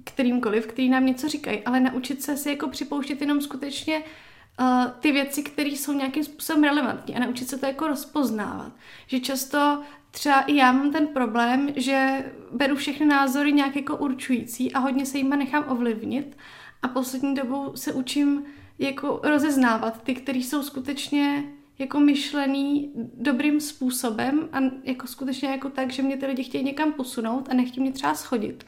kterýmkoliv, 0.04 0.66
který 0.66 0.88
nám 0.88 1.06
něco 1.06 1.28
říkají, 1.28 1.62
ale 1.64 1.80
naučit 1.80 2.22
se 2.22 2.36
si 2.36 2.50
jako 2.50 2.68
připouštět 2.68 3.20
jenom 3.20 3.40
skutečně 3.40 3.98
uh, 3.98 4.90
ty 5.00 5.12
věci, 5.12 5.42
které 5.42 5.68
jsou 5.68 5.92
nějakým 5.92 6.24
způsobem 6.24 6.64
relevantní 6.64 7.16
a 7.16 7.20
naučit 7.20 7.48
se 7.48 7.58
to 7.58 7.66
jako 7.66 7.86
rozpoznávat. 7.86 8.72
Že 9.06 9.20
často 9.20 9.82
třeba 10.18 10.40
i 10.40 10.56
já 10.56 10.72
mám 10.72 10.92
ten 10.92 11.06
problém, 11.06 11.68
že 11.76 12.24
beru 12.52 12.76
všechny 12.76 13.06
názory 13.06 13.52
nějak 13.52 13.76
jako 13.76 13.96
určující 13.96 14.72
a 14.72 14.78
hodně 14.78 15.06
se 15.06 15.18
jima 15.18 15.36
nechám 15.36 15.64
ovlivnit 15.68 16.36
a 16.82 16.88
poslední 16.88 17.34
dobou 17.34 17.76
se 17.76 17.92
učím 17.92 18.44
jako 18.78 19.20
rozeznávat 19.22 20.02
ty, 20.02 20.14
které 20.14 20.38
jsou 20.38 20.62
skutečně 20.62 21.44
jako 21.78 22.00
myšlený 22.00 22.92
dobrým 23.14 23.60
způsobem 23.60 24.48
a 24.52 24.58
jako 24.84 25.06
skutečně 25.06 25.48
jako 25.48 25.70
tak, 25.70 25.92
že 25.92 26.02
mě 26.02 26.16
ty 26.16 26.26
lidi 26.26 26.44
chtějí 26.44 26.64
někam 26.64 26.92
posunout 26.92 27.48
a 27.50 27.54
nechtějí 27.54 27.82
mě 27.82 27.92
třeba 27.92 28.14
schodit. 28.14 28.66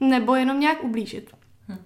Nebo 0.00 0.34
jenom 0.34 0.60
nějak 0.60 0.84
ublížit. 0.84 1.30
Hm. 1.68 1.78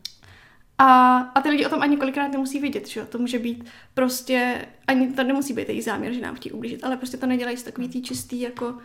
A, 0.79 1.19
a 1.19 1.41
ty 1.41 1.49
lidi 1.49 1.67
o 1.67 1.69
tom 1.71 1.83
ani 1.83 1.97
kolikrát 1.97 2.29
nemusí 2.29 2.59
vědět, 2.61 2.89
že 2.89 3.01
jo? 3.01 3.07
To 3.07 3.19
může 3.19 3.39
být 3.39 3.65
prostě, 3.95 4.67
ani 4.87 5.13
to 5.13 5.25
nemusí 5.25 5.53
být 5.53 5.69
její 5.69 5.83
záměr, 5.83 6.13
že 6.13 6.21
nám 6.21 6.35
chtějí 6.35 6.53
ublížit, 6.53 6.85
ale 6.85 6.97
prostě 6.97 7.17
to 7.17 7.27
nedělají 7.27 7.57
z 7.57 7.63
takový 7.63 7.89
tý 7.89 8.03
čistý 8.03 8.41
jako 8.41 8.79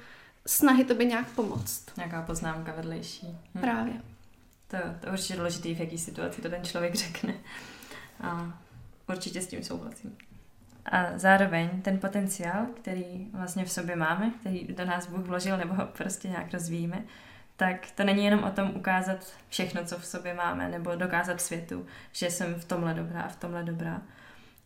snahy 0.50 0.84
tobě 0.84 1.06
nějak 1.06 1.27
pomoct. 1.27 1.98
Nějaká 1.98 2.22
poznámka 2.22 2.74
vedlejší. 2.75 3.38
Hm. 3.56 3.60
Právě. 3.60 3.94
To, 4.68 4.77
to 5.00 5.06
je 5.06 5.12
určitě 5.12 5.36
důležité, 5.36 5.74
v 5.74 5.79
jaký 5.79 5.98
situaci 5.98 6.41
to 6.41 6.50
ten 6.50 6.63
člověk 6.63 6.96
řekne. 6.96 7.34
A 8.22 8.60
určitě 9.10 9.41
s 9.41 9.48
tím 9.48 9.63
souhlasím. 9.63 10.18
A 10.86 11.18
zároveň 11.18 11.82
ten 11.82 12.00
potenciál, 12.00 12.65
který 12.65 13.27
vlastně 13.34 13.65
v 13.65 13.72
sobě 13.72 13.96
máme, 13.96 14.32
který 14.39 14.68
do 14.68 14.86
nás 14.86 15.08
Bůh 15.08 15.25
vložil 15.25 15.58
nebo 15.58 15.74
ho 15.74 15.86
prostě 15.86 16.27
nějak 16.27 16.53
rozvíjíme, 16.53 17.03
tak 17.56 17.91
to 17.96 18.03
není 18.03 18.25
jenom 18.25 18.44
o 18.44 18.51
tom 18.51 18.72
ukázat 18.75 19.34
všechno, 19.50 19.86
co 19.86 20.00
v 20.00 20.06
sobě 20.06 20.34
máme, 20.34 20.70
nebo 20.70 20.96
dokázat 20.96 21.41
světu, 21.41 21.86
že 22.12 22.32
jsem 22.32 22.56
v 22.56 22.65
tomhle 22.65 22.94
dobrá 22.94 23.22
a 23.22 23.27
v 23.27 23.36
tomhle 23.36 23.63
dobrá. 23.63 24.01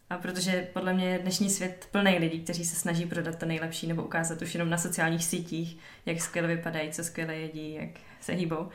A 0.09 0.17
protože 0.17 0.67
podle 0.73 0.93
mě 0.93 1.05
je 1.05 1.19
dnešní 1.19 1.49
svět 1.49 1.87
plný 1.91 2.17
lidí, 2.17 2.39
kteří 2.39 2.65
se 2.65 2.75
snaží 2.75 3.05
prodat 3.05 3.39
to 3.39 3.45
nejlepší 3.45 3.87
nebo 3.87 4.03
ukázat 4.03 4.41
už 4.41 4.53
jenom 4.53 4.69
na 4.69 4.77
sociálních 4.77 5.25
sítích, 5.25 5.77
jak 6.05 6.21
skvěle 6.21 6.47
vypadají, 6.47 6.91
co 6.91 7.03
skvěle 7.03 7.35
jedí, 7.35 7.73
jak 7.73 7.89
se 8.21 8.33
hýbou. 8.33 8.69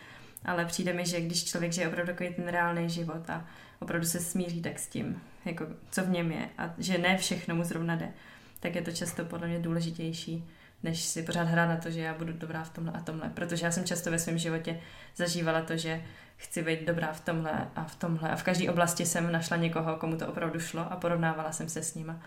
Ale 0.45 0.65
přijde 0.65 0.93
mi, 0.93 1.07
že 1.07 1.21
když 1.21 1.45
člověk 1.45 1.73
žije 1.73 1.89
opravdu 1.89 2.13
takový 2.13 2.35
ten 2.35 2.49
reálný 2.49 2.91
život 2.91 3.31
a 3.31 3.47
opravdu 3.81 4.07
se 4.07 4.21
smíří 4.21 4.63
tak 4.63 4.79
s 4.79 4.89
tím, 4.89 5.23
jako 5.45 5.67
co 5.91 6.05
v 6.05 6.11
něm 6.11 6.33
je 6.33 6.49
a 6.59 6.75
že 6.79 6.99
ne 6.99 7.19
všechno 7.19 7.55
mu 7.55 7.65
zrovna 7.65 7.97
jde, 7.97 8.13
tak 8.61 8.75
je 8.75 8.83
to 8.83 8.93
často 8.93 9.25
podle 9.25 9.49
mě 9.49 9.59
důležitější, 9.59 10.45
než 10.83 11.01
si 11.01 11.23
pořád 11.23 11.49
hrát 11.49 11.67
na 11.67 11.77
to, 11.77 11.91
že 11.91 12.01
já 12.01 12.15
budu 12.15 12.33
dobrá 12.33 12.65
v 12.65 12.71
tomhle 12.71 12.93
a 12.93 13.01
tomhle. 13.01 13.29
Protože 13.29 13.67
já 13.67 13.73
jsem 13.73 13.85
často 13.85 14.11
ve 14.11 14.19
svém 14.19 14.39
životě 14.39 14.81
zažívala 15.17 15.63
to, 15.63 15.77
že 15.77 16.03
chci 16.37 16.63
být 16.63 16.87
dobrá 16.87 17.13
v 17.13 17.21
tomhle 17.21 17.69
a 17.77 17.85
v 17.85 17.97
tomhle. 17.97 18.31
A 18.31 18.37
v 18.37 18.43
každé 18.43 18.71
oblasti 18.71 19.07
jsem 19.07 19.33
našla 19.33 19.57
někoho, 19.57 19.97
komu 19.97 20.17
to 20.17 20.27
opravdu 20.29 20.61
šlo 20.61 20.93
a 20.93 20.97
porovnávala 20.97 21.53
jsem 21.53 21.69
se 21.69 21.83
s 21.83 21.95
nima. 21.95 22.21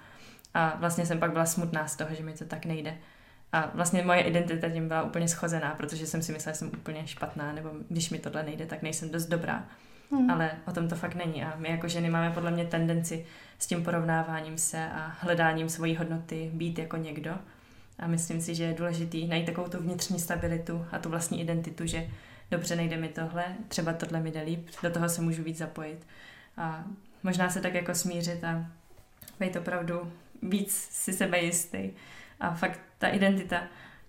A 0.53 0.75
vlastně 0.79 1.05
jsem 1.05 1.19
pak 1.19 1.31
byla 1.31 1.45
smutná 1.45 1.87
z 1.87 1.95
toho, 1.95 2.15
že 2.15 2.23
mi 2.23 2.33
to 2.33 2.45
tak 2.45 2.65
nejde. 2.65 2.97
A 3.53 3.71
vlastně 3.73 4.03
moje 4.03 4.21
identita 4.21 4.69
tím 4.69 4.87
byla 4.87 5.03
úplně 5.03 5.27
schozená, 5.27 5.75
protože 5.75 6.07
jsem 6.07 6.21
si 6.21 6.31
myslela, 6.31 6.53
že 6.53 6.59
jsem 6.59 6.67
úplně 6.67 7.07
špatná, 7.07 7.53
nebo 7.53 7.69
když 7.89 8.09
mi 8.09 8.19
tohle 8.19 8.43
nejde, 8.43 8.65
tak 8.65 8.81
nejsem 8.81 9.09
dost 9.09 9.25
dobrá. 9.25 9.65
Hmm. 10.11 10.31
Ale 10.31 10.51
o 10.67 10.71
tom 10.71 10.87
to 10.87 10.95
fakt 10.95 11.15
není. 11.15 11.43
A 11.43 11.53
my 11.57 11.69
jako 11.69 11.87
ženy 11.87 12.09
máme 12.09 12.31
podle 12.31 12.51
mě 12.51 12.65
tendenci 12.65 13.25
s 13.59 13.67
tím 13.67 13.83
porovnáváním 13.83 14.57
se 14.57 14.89
a 14.89 15.15
hledáním 15.19 15.69
svojí 15.69 15.95
hodnoty 15.95 16.51
být 16.53 16.79
jako 16.79 16.97
někdo. 16.97 17.31
A 18.01 18.07
myslím 18.07 18.41
si, 18.41 18.55
že 18.55 18.63
je 18.63 18.73
důležitý 18.73 19.27
najít 19.27 19.45
takovou 19.45 19.67
tu 19.69 19.77
vnitřní 19.77 20.19
stabilitu 20.19 20.85
a 20.91 20.99
tu 20.99 21.09
vlastní 21.09 21.41
identitu, 21.41 21.85
že 21.85 22.07
dobře, 22.51 22.75
nejde 22.75 22.97
mi 22.97 23.09
tohle, 23.09 23.45
třeba 23.67 23.93
tohle 23.93 24.19
mi 24.19 24.31
jde 24.31 24.41
líp, 24.41 24.67
do 24.83 24.91
toho 24.91 25.09
se 25.09 25.21
můžu 25.21 25.43
víc 25.43 25.57
zapojit. 25.57 26.07
A 26.57 26.83
možná 27.23 27.49
se 27.49 27.61
tak 27.61 27.73
jako 27.73 27.95
smířit 27.95 28.43
a 28.43 28.65
být 29.39 29.55
opravdu 29.55 30.11
víc 30.41 30.71
si 30.91 31.13
sebe 31.13 31.39
jistý. 31.39 31.89
A 32.39 32.53
fakt 32.53 32.79
ta 32.97 33.07
identita 33.07 33.63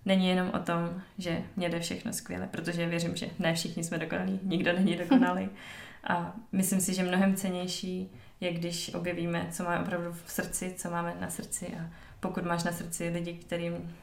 není 0.05 0.29
jenom 0.29 0.51
o 0.55 0.59
tom, 0.59 1.03
že 1.19 1.43
mě 1.57 1.69
jde 1.69 1.81
všechno 1.81 2.13
skvěle, 2.13 2.47
protože 2.47 2.87
věřím, 2.87 3.17
že 3.17 3.27
ne 3.39 3.55
všichni 3.55 3.85
jsme 3.85 3.99
dokonalí, 3.99 4.41
nikdo 4.43 4.73
není 4.73 4.97
dokonalý. 4.97 5.49
A 6.05 6.37
myslím 6.53 6.81
si, 6.81 6.95
že 6.95 7.03
mnohem 7.03 7.35
cenější 7.35 8.11
je, 8.41 8.53
když 8.53 8.95
objevíme, 8.95 9.49
co 9.51 9.65
máme 9.65 9.81
opravdu 9.81 10.13
v 10.13 10.31
srdci, 10.31 10.75
co 10.77 10.91
máme 10.91 11.15
na 11.21 11.31
srdci 11.31 11.67
a 11.67 11.91
pokud 12.23 12.45
máš 12.45 12.65
na 12.65 12.73
srdci 12.73 13.09
lidi, 13.09 13.35
kterým 13.35 13.97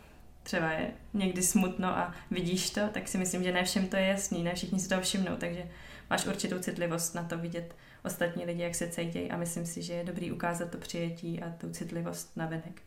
třeba 0.43 0.71
je 0.71 0.91
někdy 1.13 1.43
smutno 1.43 1.87
a 1.87 2.13
vidíš 2.31 2.69
to, 2.69 2.81
tak 2.91 3.07
si 3.07 3.17
myslím, 3.17 3.43
že 3.43 3.51
ne 3.51 3.63
všem 3.63 3.87
to 3.87 3.95
je 3.95 4.05
jasný, 4.05 4.43
ne 4.43 4.55
všichni 4.55 4.79
si 4.79 4.89
to 4.89 5.01
všimnou, 5.01 5.35
takže 5.35 5.63
máš 6.09 6.25
určitou 6.25 6.59
citlivost 6.59 7.15
na 7.15 7.23
to 7.23 7.37
vidět 7.37 7.75
ostatní 8.05 8.45
lidi, 8.45 8.61
jak 8.61 8.75
se 8.75 8.87
cítějí 8.87 9.31
a 9.31 9.37
myslím 9.37 9.65
si, 9.65 9.81
že 9.81 9.93
je 9.93 10.03
dobrý 10.03 10.31
ukázat 10.31 10.71
to 10.71 10.77
přijetí 10.77 11.41
a 11.41 11.49
tu 11.49 11.69
citlivost 11.71 12.37
na 12.37 12.45
venek. 12.45 12.81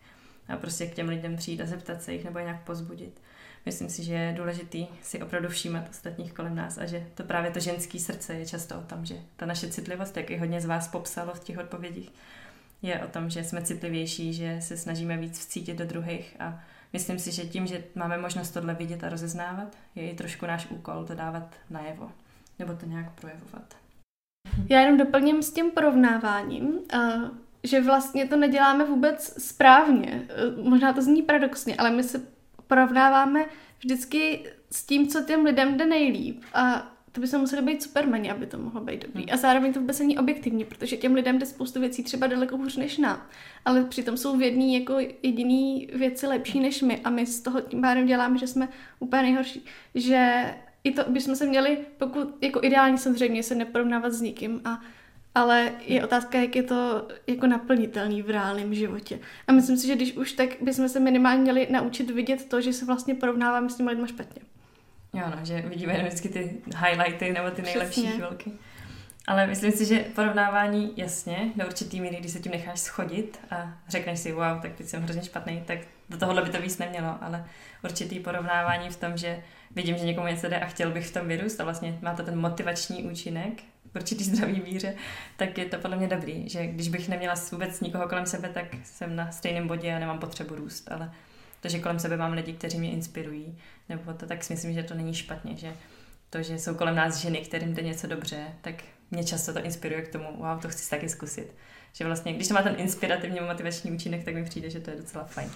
A 0.48 0.56
prostě 0.56 0.86
k 0.86 0.94
těm 0.94 1.08
lidem 1.08 1.36
přijít 1.36 1.60
a 1.60 1.66
zeptat 1.66 2.02
se 2.02 2.12
jich 2.12 2.24
nebo 2.24 2.38
je 2.38 2.44
nějak 2.44 2.64
pozbudit. 2.64 3.20
Myslím 3.66 3.88
si, 3.88 4.04
že 4.04 4.14
je 4.14 4.32
důležitý 4.32 4.86
si 5.02 5.22
opravdu 5.22 5.48
všímat 5.48 5.88
ostatních 5.90 6.32
kolem 6.32 6.54
nás 6.54 6.78
a 6.78 6.86
že 6.86 7.06
to 7.14 7.22
právě 7.22 7.50
to 7.50 7.60
ženský 7.60 8.00
srdce 8.00 8.34
je 8.34 8.46
často 8.46 8.78
o 8.78 8.82
tom, 8.82 9.06
že 9.06 9.14
ta 9.36 9.46
naše 9.46 9.70
citlivost, 9.70 10.16
jak 10.16 10.30
i 10.30 10.36
hodně 10.36 10.60
z 10.60 10.66
vás 10.66 10.88
popsalo 10.88 11.34
v 11.34 11.44
těch 11.44 11.58
odpovědích, 11.58 12.12
je 12.82 13.04
o 13.04 13.08
tom, 13.08 13.30
že 13.30 13.44
jsme 13.44 13.62
citlivější, 13.62 14.34
že 14.34 14.56
se 14.60 14.76
snažíme 14.76 15.16
víc 15.16 15.38
vcítit 15.38 15.76
do 15.76 15.86
druhých 15.86 16.36
a 16.40 16.60
myslím 16.92 17.18
si, 17.18 17.32
že 17.32 17.42
tím, 17.42 17.66
že 17.66 17.84
máme 17.94 18.18
možnost 18.18 18.50
tohle 18.50 18.74
vidět 18.74 19.04
a 19.04 19.08
rozeznávat, 19.08 19.76
je 19.94 20.10
i 20.10 20.14
trošku 20.14 20.46
náš 20.46 20.66
úkol 20.70 21.04
to 21.04 21.14
dávat 21.14 21.54
najevo 21.70 22.12
nebo 22.58 22.74
to 22.74 22.86
nějak 22.86 23.10
projevovat. 23.20 23.76
Já 24.70 24.80
jenom 24.80 24.96
doplním 24.96 25.42
s 25.42 25.52
tím 25.52 25.70
porovnáváním, 25.70 26.78
že 27.64 27.80
vlastně 27.80 28.28
to 28.28 28.36
neděláme 28.36 28.84
vůbec 28.84 29.44
správně. 29.44 30.28
Možná 30.62 30.92
to 30.92 31.02
zní 31.02 31.22
paradoxně, 31.22 31.76
ale 31.76 31.90
my 31.90 32.02
se 32.02 32.22
porovnáváme 32.66 33.46
vždycky 33.78 34.50
s 34.70 34.86
tím, 34.86 35.08
co 35.08 35.24
těm 35.24 35.44
lidem 35.44 35.76
jde 35.76 35.86
nejlíp. 35.86 36.42
A 36.54 36.91
to 37.12 37.20
by 37.20 37.26
se 37.26 37.38
museli 37.38 37.62
být 37.62 37.82
supermani, 37.82 38.30
aby 38.30 38.46
to 38.46 38.58
mohlo 38.58 38.80
být 38.80 39.02
dobrý. 39.06 39.22
Hmm. 39.22 39.34
A 39.34 39.36
zároveň 39.36 39.72
to 39.72 39.80
vůbec 39.80 39.98
není 39.98 40.18
objektivní, 40.18 40.64
protože 40.64 40.96
těm 40.96 41.14
lidem 41.14 41.38
jde 41.38 41.46
spoustu 41.46 41.80
věcí 41.80 42.04
třeba 42.04 42.26
daleko 42.26 42.56
hůř 42.56 42.76
než 42.76 42.98
nám. 42.98 43.26
Ale 43.64 43.84
přitom 43.84 44.16
jsou 44.16 44.36
v 44.36 44.42
jedný 44.42 44.74
jako 44.74 44.98
jediný 45.22 45.88
věci 45.94 46.26
lepší 46.26 46.60
než 46.60 46.82
my 46.82 47.00
a 47.00 47.10
my 47.10 47.26
z 47.26 47.40
toho 47.40 47.60
tím 47.60 47.80
pádem 47.80 48.06
děláme, 48.06 48.38
že 48.38 48.46
jsme 48.46 48.68
úplně 48.98 49.22
nejhorší. 49.22 49.64
Že 49.94 50.44
i 50.84 50.92
to 50.92 51.10
bychom 51.10 51.36
se 51.36 51.46
měli, 51.46 51.78
pokud 51.98 52.42
jako 52.42 52.60
ideální 52.62 52.98
samozřejmě 52.98 53.42
se 53.42 53.54
neporovnávat 53.54 54.12
s 54.12 54.20
nikým 54.20 54.60
a 54.64 54.80
ale 55.34 55.72
je 55.86 56.04
otázka, 56.04 56.38
jak 56.38 56.56
je 56.56 56.62
to 56.62 57.08
jako 57.26 57.46
naplnitelný 57.46 58.22
v 58.22 58.30
reálném 58.30 58.74
životě. 58.74 59.18
A 59.48 59.52
myslím 59.52 59.76
si, 59.76 59.86
že 59.86 59.94
když 59.94 60.16
už, 60.16 60.32
tak 60.32 60.48
bychom 60.60 60.88
se 60.88 61.00
minimálně 61.00 61.42
měli 61.42 61.68
naučit 61.70 62.10
vidět 62.10 62.48
to, 62.48 62.60
že 62.60 62.72
se 62.72 62.84
vlastně 62.84 63.14
porovnáváme 63.14 63.70
s 63.70 63.74
těmi 63.74 63.90
lidmi 63.90 64.08
špatně. 64.08 64.42
Jo, 65.12 65.24
no, 65.36 65.44
že 65.44 65.60
vidíme 65.60 65.92
jenom 65.92 66.06
vždycky 66.06 66.28
ty 66.28 66.60
highlighty 66.76 67.32
nebo 67.32 67.50
ty 67.50 67.62
nejlepší 67.62 68.02
Přesně. 68.02 68.10
chvilky. 68.10 68.52
Ale 69.26 69.46
myslím 69.46 69.72
si, 69.72 69.84
že 69.84 69.98
porovnávání 69.98 70.92
jasně, 70.96 71.52
do 71.56 71.66
určitý 71.66 72.00
míry, 72.00 72.16
když 72.16 72.32
se 72.32 72.40
tím 72.40 72.52
necháš 72.52 72.80
schodit 72.80 73.40
a 73.50 73.78
řekneš 73.88 74.18
si, 74.18 74.32
wow, 74.32 74.60
tak 74.62 74.72
teď 74.72 74.86
jsem 74.86 75.02
hrozně 75.02 75.22
špatný, 75.22 75.62
tak 75.66 75.78
do 76.08 76.18
tohohle 76.18 76.42
by 76.42 76.50
to 76.50 76.60
víc 76.60 76.78
nemělo, 76.78 77.18
ale 77.20 77.44
určitý 77.84 78.20
porovnávání 78.20 78.90
v 78.90 78.96
tom, 78.96 79.16
že 79.16 79.42
vidím, 79.70 79.98
že 79.98 80.04
někomu 80.04 80.26
něco 80.26 80.48
jde 80.48 80.60
a 80.60 80.66
chtěl 80.66 80.90
bych 80.90 81.06
v 81.06 81.12
tom 81.12 81.28
vyrůst 81.28 81.60
a 81.60 81.64
vlastně 81.64 81.98
má 82.02 82.14
to 82.14 82.22
ten 82.22 82.38
motivační 82.40 83.04
účinek 83.04 83.52
v 83.92 83.96
určitý 83.96 84.24
zdravý 84.24 84.60
míře, 84.60 84.94
tak 85.36 85.58
je 85.58 85.64
to 85.64 85.78
podle 85.78 85.96
mě 85.96 86.08
dobrý, 86.08 86.48
že 86.48 86.66
když 86.66 86.88
bych 86.88 87.08
neměla 87.08 87.34
vůbec 87.52 87.80
nikoho 87.80 88.08
kolem 88.08 88.26
sebe, 88.26 88.48
tak 88.48 88.64
jsem 88.84 89.16
na 89.16 89.32
stejném 89.32 89.68
bodě 89.68 89.94
a 89.94 89.98
nemám 89.98 90.18
potřebu 90.18 90.54
růst, 90.54 90.92
ale 90.92 91.12
to, 91.62 91.68
že 91.68 91.78
kolem 91.78 91.98
sebe 91.98 92.16
mám 92.16 92.32
lidi, 92.32 92.52
kteří 92.52 92.78
mě 92.78 92.90
inspirují, 92.90 93.58
nebo 93.88 94.12
to, 94.12 94.26
tak 94.26 94.44
si 94.44 94.52
myslím, 94.52 94.74
že 94.74 94.82
to 94.82 94.94
není 94.94 95.14
špatně, 95.14 95.56
že 95.56 95.74
to, 96.30 96.42
že 96.42 96.58
jsou 96.58 96.74
kolem 96.74 96.96
nás 96.96 97.16
ženy, 97.16 97.38
kterým 97.38 97.74
jde 97.74 97.82
něco 97.82 98.06
dobře, 98.06 98.46
tak 98.60 98.74
mě 99.10 99.24
často 99.24 99.52
to 99.52 99.64
inspiruje 99.64 100.02
k 100.02 100.12
tomu, 100.12 100.26
wow, 100.36 100.60
to 100.62 100.68
chci 100.68 100.90
taky 100.90 101.08
zkusit. 101.08 101.54
Že 101.92 102.04
vlastně, 102.04 102.32
když 102.32 102.48
to 102.48 102.54
má 102.54 102.62
ten 102.62 102.74
inspirativní 102.78 103.40
motivační 103.40 103.92
účinek, 103.92 104.24
tak 104.24 104.34
mi 104.34 104.44
přijde, 104.44 104.70
že 104.70 104.80
to 104.80 104.90
je 104.90 104.96
docela 104.96 105.24
fajn. 105.24 105.50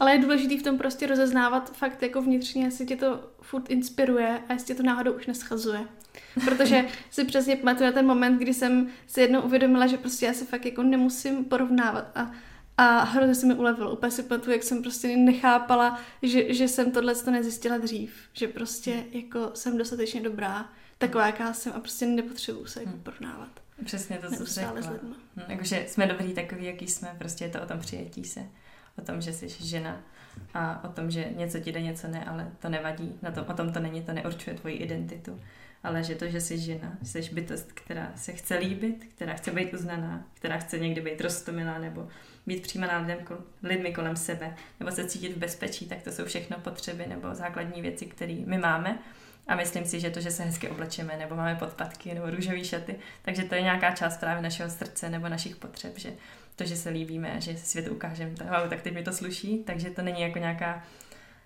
Ale 0.00 0.12
je 0.12 0.18
důležité 0.18 0.58
v 0.58 0.62
tom 0.62 0.78
prostě 0.78 1.06
rozeznávat 1.06 1.76
fakt 1.76 2.02
jako 2.02 2.22
vnitřně, 2.22 2.64
jestli 2.64 2.86
tě 2.86 2.96
to 2.96 3.30
furt 3.42 3.70
inspiruje 3.70 4.42
a 4.48 4.52
jestli 4.52 4.66
tě 4.66 4.74
to 4.74 4.82
náhodou 4.82 5.12
už 5.12 5.26
neschazuje. 5.26 5.80
Protože 6.44 6.84
si 7.10 7.24
přesně 7.24 7.56
pamatuju 7.56 7.92
ten 7.92 8.06
moment, 8.06 8.38
kdy 8.38 8.54
jsem 8.54 8.88
si 9.06 9.20
jednou 9.20 9.40
uvědomila, 9.40 9.86
že 9.86 9.96
prostě 9.96 10.26
já 10.26 10.32
se 10.32 10.44
fakt 10.44 10.64
jako 10.64 10.82
nemusím 10.82 11.44
porovnávat 11.44 12.10
a 12.14 12.30
a 12.78 13.04
hrozně 13.04 13.34
se 13.34 13.46
mi 13.46 13.54
ulevilo. 13.54 13.92
Úplně 13.92 14.10
si 14.10 14.22
pamatuju, 14.22 14.52
jak 14.52 14.62
jsem 14.62 14.82
prostě 14.82 15.16
nechápala, 15.16 16.00
že, 16.22 16.54
že 16.54 16.68
jsem 16.68 16.92
tohle 16.92 17.14
to 17.14 17.30
nezjistila 17.30 17.78
dřív. 17.78 18.14
Že 18.32 18.48
prostě 18.48 19.04
jako 19.10 19.50
jsem 19.54 19.78
dostatečně 19.78 20.20
dobrá, 20.20 20.68
taková, 20.98 21.26
jaká 21.26 21.52
jsem 21.52 21.72
a 21.76 21.80
prostě 21.80 22.06
nepotřebuju 22.06 22.66
se 22.66 22.80
jako 22.80 22.90
hmm. 22.90 23.02
porovnávat. 23.02 23.48
Přesně 23.84 24.18
to, 24.18 24.36
co 24.36 24.44
řekla. 24.44 24.74
Jakože 25.48 25.84
jsme 25.88 26.06
dobrý 26.06 26.34
takový, 26.34 26.64
jaký 26.64 26.86
jsme, 26.86 27.14
prostě 27.18 27.44
je 27.44 27.50
to 27.50 27.62
o 27.62 27.66
tom 27.66 27.80
přijetí 27.80 28.24
se. 28.24 28.40
O 28.98 29.02
tom, 29.02 29.20
že 29.20 29.32
jsi 29.32 29.48
žena 29.48 30.02
a 30.54 30.84
o 30.84 30.88
tom, 30.88 31.10
že 31.10 31.28
něco 31.36 31.60
ti 31.60 31.72
jde, 31.72 31.82
něco 31.82 32.08
ne, 32.08 32.24
ale 32.24 32.50
to 32.58 32.68
nevadí. 32.68 33.18
Na 33.22 33.30
tom, 33.30 33.44
o 33.48 33.52
tom 33.52 33.72
to 33.72 33.80
není, 33.80 34.02
to 34.02 34.12
neurčuje 34.12 34.56
tvoji 34.56 34.76
identitu 34.76 35.40
ale 35.82 36.04
že 36.04 36.14
to, 36.14 36.28
že 36.28 36.40
jsi 36.40 36.58
žena, 36.58 36.98
jsi 37.02 37.28
bytost, 37.32 37.72
která 37.72 38.12
se 38.16 38.32
chce 38.32 38.58
líbit, 38.58 39.04
která 39.14 39.34
chce 39.34 39.50
být 39.50 39.74
uznaná, 39.74 40.24
která 40.34 40.58
chce 40.58 40.78
někdy 40.78 41.00
být 41.00 41.20
roztomilá 41.20 41.78
nebo 41.78 42.08
být 42.46 42.62
přijímaná 42.62 42.98
lidem, 42.98 43.18
lidmi 43.62 43.94
kolem 43.94 44.16
sebe, 44.16 44.56
nebo 44.80 44.92
se 44.92 45.08
cítit 45.08 45.32
v 45.32 45.38
bezpečí, 45.38 45.86
tak 45.86 46.02
to 46.02 46.12
jsou 46.12 46.24
všechno 46.24 46.58
potřeby 46.58 47.06
nebo 47.06 47.34
základní 47.34 47.82
věci, 47.82 48.06
které 48.06 48.36
my 48.46 48.58
máme. 48.58 48.98
A 49.46 49.56
myslím 49.56 49.84
si, 49.84 50.00
že 50.00 50.10
to, 50.10 50.20
že 50.20 50.30
se 50.30 50.42
hezky 50.42 50.68
oblečeme, 50.68 51.16
nebo 51.16 51.36
máme 51.36 51.54
podpatky, 51.54 52.14
nebo 52.14 52.30
růžové 52.30 52.64
šaty, 52.64 52.96
takže 53.22 53.44
to 53.44 53.54
je 53.54 53.62
nějaká 53.62 53.90
část 53.90 54.16
právě 54.16 54.42
našeho 54.42 54.70
srdce 54.70 55.10
nebo 55.10 55.28
našich 55.28 55.56
potřeb, 55.56 55.98
že 55.98 56.12
to, 56.58 56.64
že 56.64 56.76
se 56.76 56.90
líbíme 56.90 57.32
a 57.32 57.40
že 57.40 57.56
se 57.56 57.66
světu 57.66 57.94
ukážeme, 57.94 58.30
tak, 58.34 58.48
tak 58.70 58.82
teď 58.82 58.94
mi 58.94 59.02
to 59.02 59.12
sluší, 59.12 59.58
takže 59.58 59.90
to 59.90 60.02
není 60.02 60.20
jako 60.20 60.38
nějaká 60.38 60.82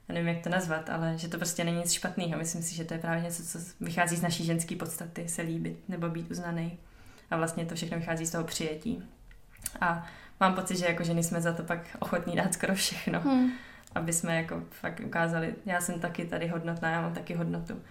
já 0.08 0.14
nevím, 0.14 0.28
jak 0.28 0.44
to 0.44 0.50
nazvat, 0.50 0.90
ale 0.90 1.18
že 1.18 1.28
to 1.28 1.36
prostě 1.36 1.64
není 1.64 1.76
nic 1.76 1.92
špatného. 1.92 2.38
Myslím 2.38 2.62
si, 2.62 2.74
že 2.74 2.84
to 2.84 2.94
je 2.94 3.00
právě 3.00 3.22
něco, 3.22 3.42
co 3.42 3.58
vychází 3.80 4.16
z 4.16 4.22
naší 4.22 4.44
ženské 4.44 4.76
podstaty, 4.76 5.28
se 5.28 5.42
líbit 5.42 5.88
nebo 5.88 6.08
být 6.08 6.30
uznaný. 6.30 6.78
A 7.30 7.36
vlastně 7.36 7.66
to 7.66 7.74
všechno 7.74 7.98
vychází 7.98 8.26
z 8.26 8.30
toho 8.30 8.44
přijetí. 8.44 9.02
A 9.80 10.06
mám 10.40 10.54
pocit, 10.54 10.76
že 10.76 10.86
jako 10.86 11.04
ženy 11.04 11.22
jsme 11.22 11.40
za 11.40 11.52
to 11.52 11.62
pak 11.62 11.96
ochotní 11.98 12.36
dát 12.36 12.54
skoro 12.54 12.74
všechno. 12.74 13.20
Hmm. 13.20 13.52
aby 13.94 14.12
jsme 14.12 14.36
jako 14.36 14.62
fakt 14.70 15.00
ukázali, 15.06 15.54
já 15.66 15.80
jsem 15.80 16.00
taky 16.00 16.24
tady 16.24 16.46
hodnotná, 16.46 16.90
já 16.90 17.02
mám 17.02 17.14
taky 17.14 17.34
hodnotu. 17.34 17.82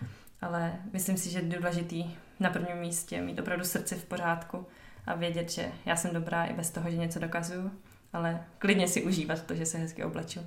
Ale 0.41 0.73
myslím 0.93 1.17
si, 1.17 1.29
že 1.29 1.39
je 1.39 1.57
důležitý 1.57 2.15
na 2.39 2.49
prvním 2.49 2.77
místě 2.77 3.21
mít 3.21 3.39
opravdu 3.39 3.65
srdce 3.65 3.95
v 3.95 4.05
pořádku 4.05 4.65
a 5.05 5.15
vědět, 5.15 5.51
že 5.51 5.71
já 5.85 5.95
jsem 5.95 6.13
dobrá 6.13 6.45
i 6.45 6.53
bez 6.53 6.69
toho, 6.69 6.91
že 6.91 6.97
něco 6.97 7.19
dokazuju, 7.19 7.71
ale 8.13 8.43
klidně 8.57 8.87
si 8.87 9.03
užívat 9.03 9.43
to, 9.43 9.55
že 9.55 9.65
se 9.65 9.77
hezky 9.77 10.03
obleču. 10.03 10.39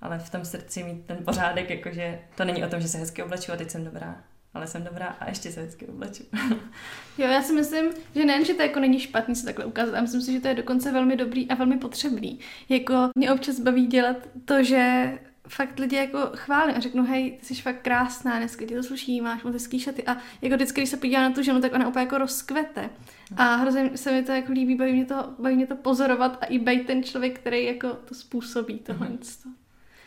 Ale 0.00 0.18
v 0.18 0.30
tom 0.30 0.44
srdci 0.44 0.82
mít 0.82 1.06
ten 1.06 1.16
pořádek, 1.24 1.70
jakože 1.70 2.18
to 2.34 2.44
není 2.44 2.64
o 2.64 2.68
tom, 2.68 2.80
že 2.80 2.88
se 2.88 2.98
hezky 2.98 3.22
obleču 3.22 3.52
a 3.52 3.56
teď 3.56 3.70
jsem 3.70 3.84
dobrá, 3.84 4.16
ale 4.54 4.66
jsem 4.66 4.84
dobrá 4.84 5.06
a 5.06 5.28
ještě 5.28 5.52
se 5.52 5.60
hezky 5.60 5.86
obleču. 5.86 6.22
jo, 7.18 7.28
já 7.28 7.42
si 7.42 7.52
myslím, 7.52 7.92
že 8.14 8.24
nejen, 8.24 8.44
že 8.44 8.54
to 8.54 8.62
jako 8.62 8.80
není 8.80 9.00
špatný 9.00 9.36
se 9.36 9.44
takhle 9.44 9.64
ukázat, 9.64 9.94
a 9.94 10.00
myslím 10.00 10.22
si, 10.22 10.32
že 10.32 10.40
to 10.40 10.48
je 10.48 10.54
dokonce 10.54 10.92
velmi 10.92 11.16
dobrý 11.16 11.48
a 11.48 11.54
velmi 11.54 11.78
potřebný. 11.78 12.38
Jako 12.68 13.08
mě 13.14 13.32
občas 13.32 13.60
baví 13.60 13.86
dělat 13.86 14.16
to, 14.44 14.62
že 14.62 15.12
fakt 15.48 15.78
lidi 15.78 15.96
jako 15.96 16.30
chválí 16.34 16.72
a 16.74 16.80
řeknu, 16.80 17.04
hej, 17.04 17.38
ty 17.38 17.46
jsi 17.46 17.62
fakt 17.62 17.82
krásná, 17.82 18.38
dneska 18.38 18.66
ti 18.66 18.74
to 18.74 18.82
sluší, 18.82 19.20
máš 19.20 19.42
moc 19.42 19.52
hezký 19.52 19.80
šaty 19.80 20.04
a 20.06 20.16
jako 20.42 20.56
vždycky, 20.56 20.80
když 20.80 20.90
se 20.90 20.96
podívám 20.96 21.22
na 21.22 21.30
tu 21.30 21.42
ženu, 21.42 21.60
tak 21.60 21.74
ona 21.74 21.88
úplně 21.88 22.04
jako 22.04 22.18
rozkvete. 22.18 22.90
A 23.36 23.54
hrozně 23.56 23.96
se 23.96 24.12
mi 24.12 24.22
to 24.22 24.32
jako 24.32 24.52
líbí, 24.52 24.74
baví 24.74 24.92
mě 24.92 25.04
to, 25.04 25.34
baví 25.38 25.56
mě 25.56 25.66
to 25.66 25.76
pozorovat 25.76 26.38
a 26.40 26.46
i 26.46 26.58
být 26.58 26.86
ten 26.86 27.02
člověk, 27.02 27.38
který 27.38 27.64
jako 27.64 27.88
to 27.88 28.14
způsobí 28.14 28.78
tohle. 28.78 29.08
Mm-hmm. 29.08 29.52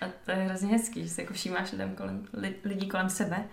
A 0.01 0.05
to 0.25 0.31
je 0.31 0.37
hrozně 0.37 0.69
hezký, 0.69 1.03
že 1.03 1.09
se 1.09 1.21
jako 1.21 1.33
všímáš 1.33 1.71
lidem 1.71 1.95
kolem, 1.95 2.27
lidí 2.63 2.87
kolem 2.87 3.09
sebe 3.09 3.43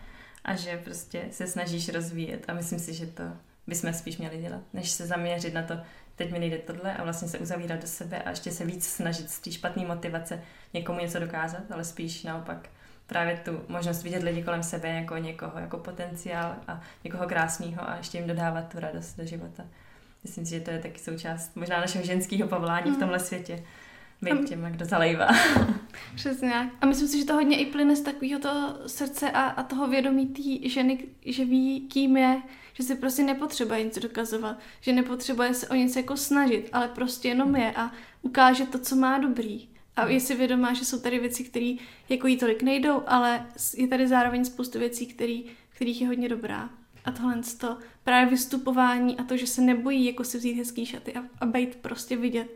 a 0.44 0.54
že 0.56 0.80
prostě 0.84 1.28
se 1.30 1.46
snažíš 1.46 1.88
rozvíjet 1.88 2.44
a 2.48 2.54
myslím 2.54 2.78
si, 2.78 2.94
že 2.94 3.06
to 3.06 3.22
bychom 3.66 3.92
spíš 3.92 4.18
měli 4.18 4.38
dělat, 4.38 4.62
než 4.72 4.90
se 4.90 5.06
zaměřit 5.06 5.54
na 5.54 5.62
to, 5.62 5.74
teď 6.16 6.32
mi 6.32 6.38
nejde 6.38 6.58
tohle 6.58 6.94
a 6.94 7.04
vlastně 7.04 7.28
se 7.28 7.38
uzavírat 7.38 7.80
do 7.80 7.86
sebe 7.86 8.22
a 8.22 8.30
ještě 8.30 8.50
se 8.50 8.64
víc 8.64 8.88
snažit 8.88 9.30
z 9.30 9.40
té 9.40 9.52
špatné 9.52 9.86
motivace 9.86 10.42
někomu 10.74 11.00
něco 11.00 11.18
dokázat, 11.18 11.62
ale 11.70 11.84
spíš 11.84 12.22
naopak 12.22 12.68
právě 13.06 13.36
tu 13.36 13.60
možnost 13.68 14.02
vidět 14.02 14.22
lidi 14.22 14.42
kolem 14.42 14.62
sebe 14.62 14.88
jako 14.88 15.16
někoho, 15.16 15.58
jako 15.58 15.78
potenciál 15.78 16.56
a 16.68 16.80
někoho 17.04 17.26
krásného 17.26 17.90
a 17.90 17.96
ještě 17.96 18.18
jim 18.18 18.26
dodávat 18.26 18.68
tu 18.68 18.80
radost 18.80 19.16
do 19.16 19.24
života. 19.24 19.64
Myslím 20.24 20.46
si, 20.46 20.54
že 20.54 20.60
to 20.60 20.70
je 20.70 20.78
taky 20.78 20.98
součást 20.98 21.56
možná 21.56 21.80
našeho 21.80 22.04
ženského 22.04 22.48
povolání 22.48 22.90
mm. 22.90 22.96
v 22.96 23.00
tomhle 23.00 23.20
světě. 23.20 23.62
Být 24.22 24.48
těma, 24.48 24.70
kdo 24.70 24.84
zalejvá. 24.84 25.28
Přesně. 26.14 26.70
A 26.80 26.86
myslím 26.86 27.08
si, 27.08 27.18
že 27.18 27.24
to 27.24 27.34
hodně 27.34 27.58
i 27.58 27.66
plyne 27.66 27.96
z 27.96 28.00
takového 28.00 28.40
toho 28.40 28.74
srdce 28.86 29.30
a, 29.30 29.40
a 29.42 29.62
toho 29.62 29.88
vědomí 29.88 30.26
té 30.26 30.68
ženy, 30.68 30.98
že 31.26 31.44
ví, 31.44 31.80
kým 31.80 32.16
je, 32.16 32.42
že 32.72 32.82
si 32.82 32.94
prostě 32.94 33.22
nepotřebuje 33.22 33.84
nic 33.84 33.98
dokazovat, 33.98 34.58
že 34.80 34.92
nepotřebuje 34.92 35.54
se 35.54 35.68
o 35.68 35.74
nic 35.74 35.96
jako 35.96 36.16
snažit, 36.16 36.68
ale 36.72 36.88
prostě 36.88 37.28
jenom 37.28 37.56
je 37.56 37.72
a 37.72 37.92
ukáže 38.22 38.66
to, 38.66 38.78
co 38.78 38.96
má 38.96 39.18
dobrý. 39.18 39.68
A 39.96 40.06
je 40.06 40.20
si 40.20 40.34
vědomá, 40.34 40.72
že 40.72 40.84
jsou 40.84 41.00
tady 41.00 41.18
věci, 41.18 41.44
které 41.44 41.74
jako 42.08 42.26
jí 42.26 42.36
tolik 42.36 42.62
nejdou, 42.62 43.02
ale 43.06 43.46
je 43.76 43.88
tady 43.88 44.08
zároveň 44.08 44.44
spoustu 44.44 44.78
věcí, 44.78 45.06
který, 45.06 45.44
kterých 45.68 46.00
je 46.00 46.06
hodně 46.06 46.28
dobrá. 46.28 46.70
A 47.04 47.10
tohle 47.10 47.40
to 47.58 47.78
právě 48.04 48.30
vystupování 48.30 49.18
a 49.18 49.24
to, 49.24 49.36
že 49.36 49.46
se 49.46 49.60
nebojí 49.60 50.04
jako 50.04 50.24
si 50.24 50.38
vzít 50.38 50.54
hezký 50.54 50.86
šaty 50.86 51.14
a, 51.14 51.24
a 51.40 51.46
být 51.46 51.76
prostě 51.76 52.16
vidět, 52.16 52.48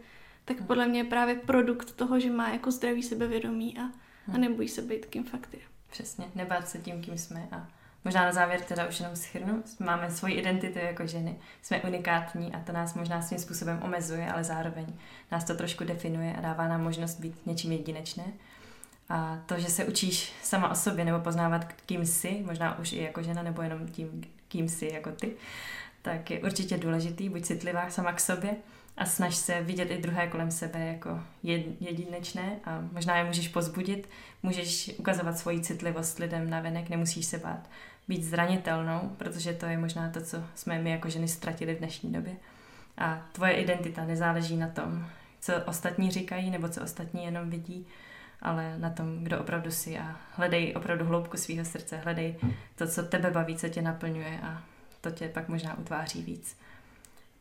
tak 0.54 0.66
podle 0.66 0.86
mě 0.86 1.00
je 1.00 1.04
právě 1.04 1.34
produkt 1.34 1.92
toho, 1.92 2.20
že 2.20 2.30
má 2.30 2.48
jako 2.48 2.70
zdravý 2.70 3.02
sebevědomí 3.02 3.78
a, 3.78 3.82
a 4.34 4.38
nebojí 4.38 4.68
se 4.68 4.82
být 4.82 5.06
kým 5.06 5.24
fakt 5.24 5.54
je. 5.54 5.60
Přesně, 5.90 6.24
nebát 6.34 6.68
se 6.68 6.78
tím, 6.78 7.02
kým 7.02 7.18
jsme 7.18 7.48
a 7.52 7.68
Možná 8.04 8.24
na 8.24 8.32
závěr 8.32 8.60
teda 8.60 8.88
už 8.88 9.00
jenom 9.00 9.16
schrnu. 9.16 9.62
Máme 9.78 10.10
svoji 10.10 10.34
identitu 10.34 10.78
jako 10.78 11.06
ženy, 11.06 11.36
jsme 11.62 11.80
unikátní 11.80 12.54
a 12.54 12.60
to 12.60 12.72
nás 12.72 12.94
možná 12.94 13.22
svým 13.22 13.38
způsobem 13.38 13.80
omezuje, 13.82 14.32
ale 14.32 14.44
zároveň 14.44 14.86
nás 15.32 15.44
to 15.44 15.54
trošku 15.54 15.84
definuje 15.84 16.34
a 16.36 16.40
dává 16.40 16.68
nám 16.68 16.82
možnost 16.82 17.20
být 17.20 17.46
něčím 17.46 17.72
jedinečné. 17.72 18.24
A 19.08 19.42
to, 19.46 19.58
že 19.58 19.66
se 19.66 19.84
učíš 19.84 20.32
sama 20.42 20.70
o 20.70 20.74
sobě 20.74 21.04
nebo 21.04 21.20
poznávat, 21.20 21.72
kým 21.86 22.06
jsi, 22.06 22.42
možná 22.46 22.78
už 22.78 22.92
i 22.92 23.02
jako 23.02 23.22
žena 23.22 23.42
nebo 23.42 23.62
jenom 23.62 23.88
tím, 23.88 24.22
kým 24.48 24.68
jsi 24.68 24.90
jako 24.92 25.10
ty, 25.10 25.32
tak 26.02 26.30
je 26.30 26.40
určitě 26.40 26.78
důležitý, 26.78 27.28
buď 27.28 27.42
citlivá 27.42 27.90
sama 27.90 28.12
k 28.12 28.20
sobě 28.20 28.56
a 28.96 29.06
snaž 29.06 29.36
se 29.36 29.62
vidět 29.62 29.90
i 29.90 29.98
druhé 29.98 30.26
kolem 30.26 30.50
sebe 30.50 30.86
jako 30.86 31.20
jedinečné 31.80 32.56
a 32.64 32.80
možná 32.92 33.18
je 33.18 33.24
můžeš 33.24 33.48
pozbudit, 33.48 34.08
můžeš 34.42 34.90
ukazovat 34.98 35.38
svoji 35.38 35.60
citlivost 35.60 36.18
lidem 36.18 36.50
na 36.50 36.60
venek, 36.60 36.88
nemusíš 36.88 37.26
se 37.26 37.38
bát 37.38 37.68
být 38.08 38.24
zranitelnou, 38.24 39.14
protože 39.16 39.52
to 39.52 39.66
je 39.66 39.78
možná 39.78 40.10
to, 40.10 40.20
co 40.20 40.44
jsme 40.54 40.78
my 40.78 40.90
jako 40.90 41.10
ženy 41.10 41.28
ztratili 41.28 41.74
v 41.74 41.78
dnešní 41.78 42.12
době. 42.12 42.36
A 42.98 43.26
tvoje 43.32 43.52
identita 43.52 44.04
nezáleží 44.04 44.56
na 44.56 44.68
tom, 44.68 45.06
co 45.40 45.52
ostatní 45.66 46.10
říkají 46.10 46.50
nebo 46.50 46.68
co 46.68 46.82
ostatní 46.82 47.24
jenom 47.24 47.50
vidí, 47.50 47.86
ale 48.42 48.78
na 48.78 48.90
tom, 48.90 49.24
kdo 49.24 49.40
opravdu 49.40 49.70
jsi 49.70 49.98
a 49.98 50.16
hledej 50.32 50.74
opravdu 50.76 51.04
hloubku 51.04 51.36
svého 51.36 51.64
srdce, 51.64 51.96
hledej 51.96 52.36
to, 52.76 52.86
co 52.86 53.02
tebe 53.02 53.30
baví, 53.30 53.56
co 53.56 53.68
tě 53.68 53.82
naplňuje 53.82 54.40
a 54.40 54.62
to 55.00 55.10
tě 55.10 55.28
pak 55.28 55.48
možná 55.48 55.78
utváří 55.78 56.22
víc. 56.22 56.56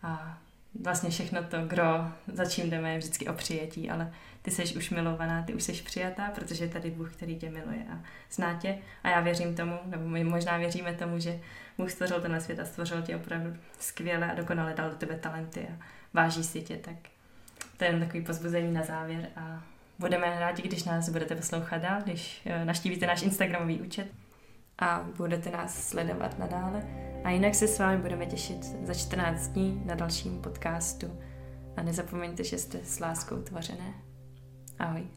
A 0.03 0.37
vlastně 0.81 1.09
všechno 1.09 1.43
to, 1.43 1.57
kdo, 1.67 2.11
za 2.33 2.45
čím 2.45 2.69
jdeme, 2.69 2.91
je 2.91 2.97
vždycky 2.97 3.27
o 3.27 3.33
přijetí, 3.33 3.89
ale 3.89 4.13
ty 4.41 4.51
jsi 4.51 4.75
už 4.75 4.89
milovaná, 4.89 5.43
ty 5.43 5.53
už 5.53 5.63
jsi 5.63 5.71
přijatá, 5.71 6.31
protože 6.35 6.63
je 6.63 6.69
tady 6.69 6.91
Bůh, 6.91 7.13
který 7.13 7.35
tě 7.35 7.49
miluje 7.49 7.85
a 7.93 7.99
zná 8.31 8.59
tě. 8.59 8.77
A 9.03 9.09
já 9.09 9.19
věřím 9.19 9.55
tomu, 9.55 9.79
nebo 9.85 10.09
my 10.09 10.23
možná 10.23 10.57
věříme 10.57 10.93
tomu, 10.93 11.19
že 11.19 11.39
Bůh 11.77 11.91
stvořil 11.91 12.21
ten 12.21 12.41
svět 12.41 12.59
a 12.59 12.65
stvořil 12.65 13.01
tě 13.01 13.15
opravdu 13.15 13.55
skvěle 13.79 14.31
a 14.31 14.35
dokonale 14.35 14.73
dal 14.73 14.89
do 14.89 14.95
tebe 14.95 15.15
talenty 15.15 15.67
a 15.67 15.85
váží 16.13 16.43
si 16.43 16.61
tě, 16.61 16.77
tak 16.77 16.95
to 17.77 17.83
je 17.83 17.91
jen 17.91 17.99
takový 17.99 18.23
pozbuzení 18.23 18.73
na 18.73 18.83
závěr 18.83 19.27
a 19.35 19.63
budeme 19.99 20.39
rádi, 20.39 20.61
když 20.61 20.83
nás 20.83 21.09
budete 21.09 21.35
poslouchat 21.35 21.77
dál, 21.77 22.01
když 22.03 22.41
eh, 22.45 22.65
naštívíte 22.65 23.07
náš 23.07 23.21
Instagramový 23.21 23.81
účet 23.81 24.07
a 24.79 25.05
budete 25.17 25.49
nás 25.49 25.89
sledovat 25.89 26.39
nadále. 26.39 27.08
A 27.23 27.29
jinak 27.29 27.55
se 27.55 27.67
s 27.67 27.79
vámi 27.79 28.01
budeme 28.01 28.25
těšit 28.25 28.63
za 28.63 28.93
14 28.93 29.47
dní 29.47 29.81
na 29.85 29.95
dalším 29.95 30.41
podcastu. 30.41 31.07
A 31.77 31.83
nezapomeňte, 31.83 32.43
že 32.43 32.57
jste 32.57 32.79
s 32.83 32.99
láskou 32.99 33.41
tvořené. 33.41 33.93
Ahoj. 34.79 35.07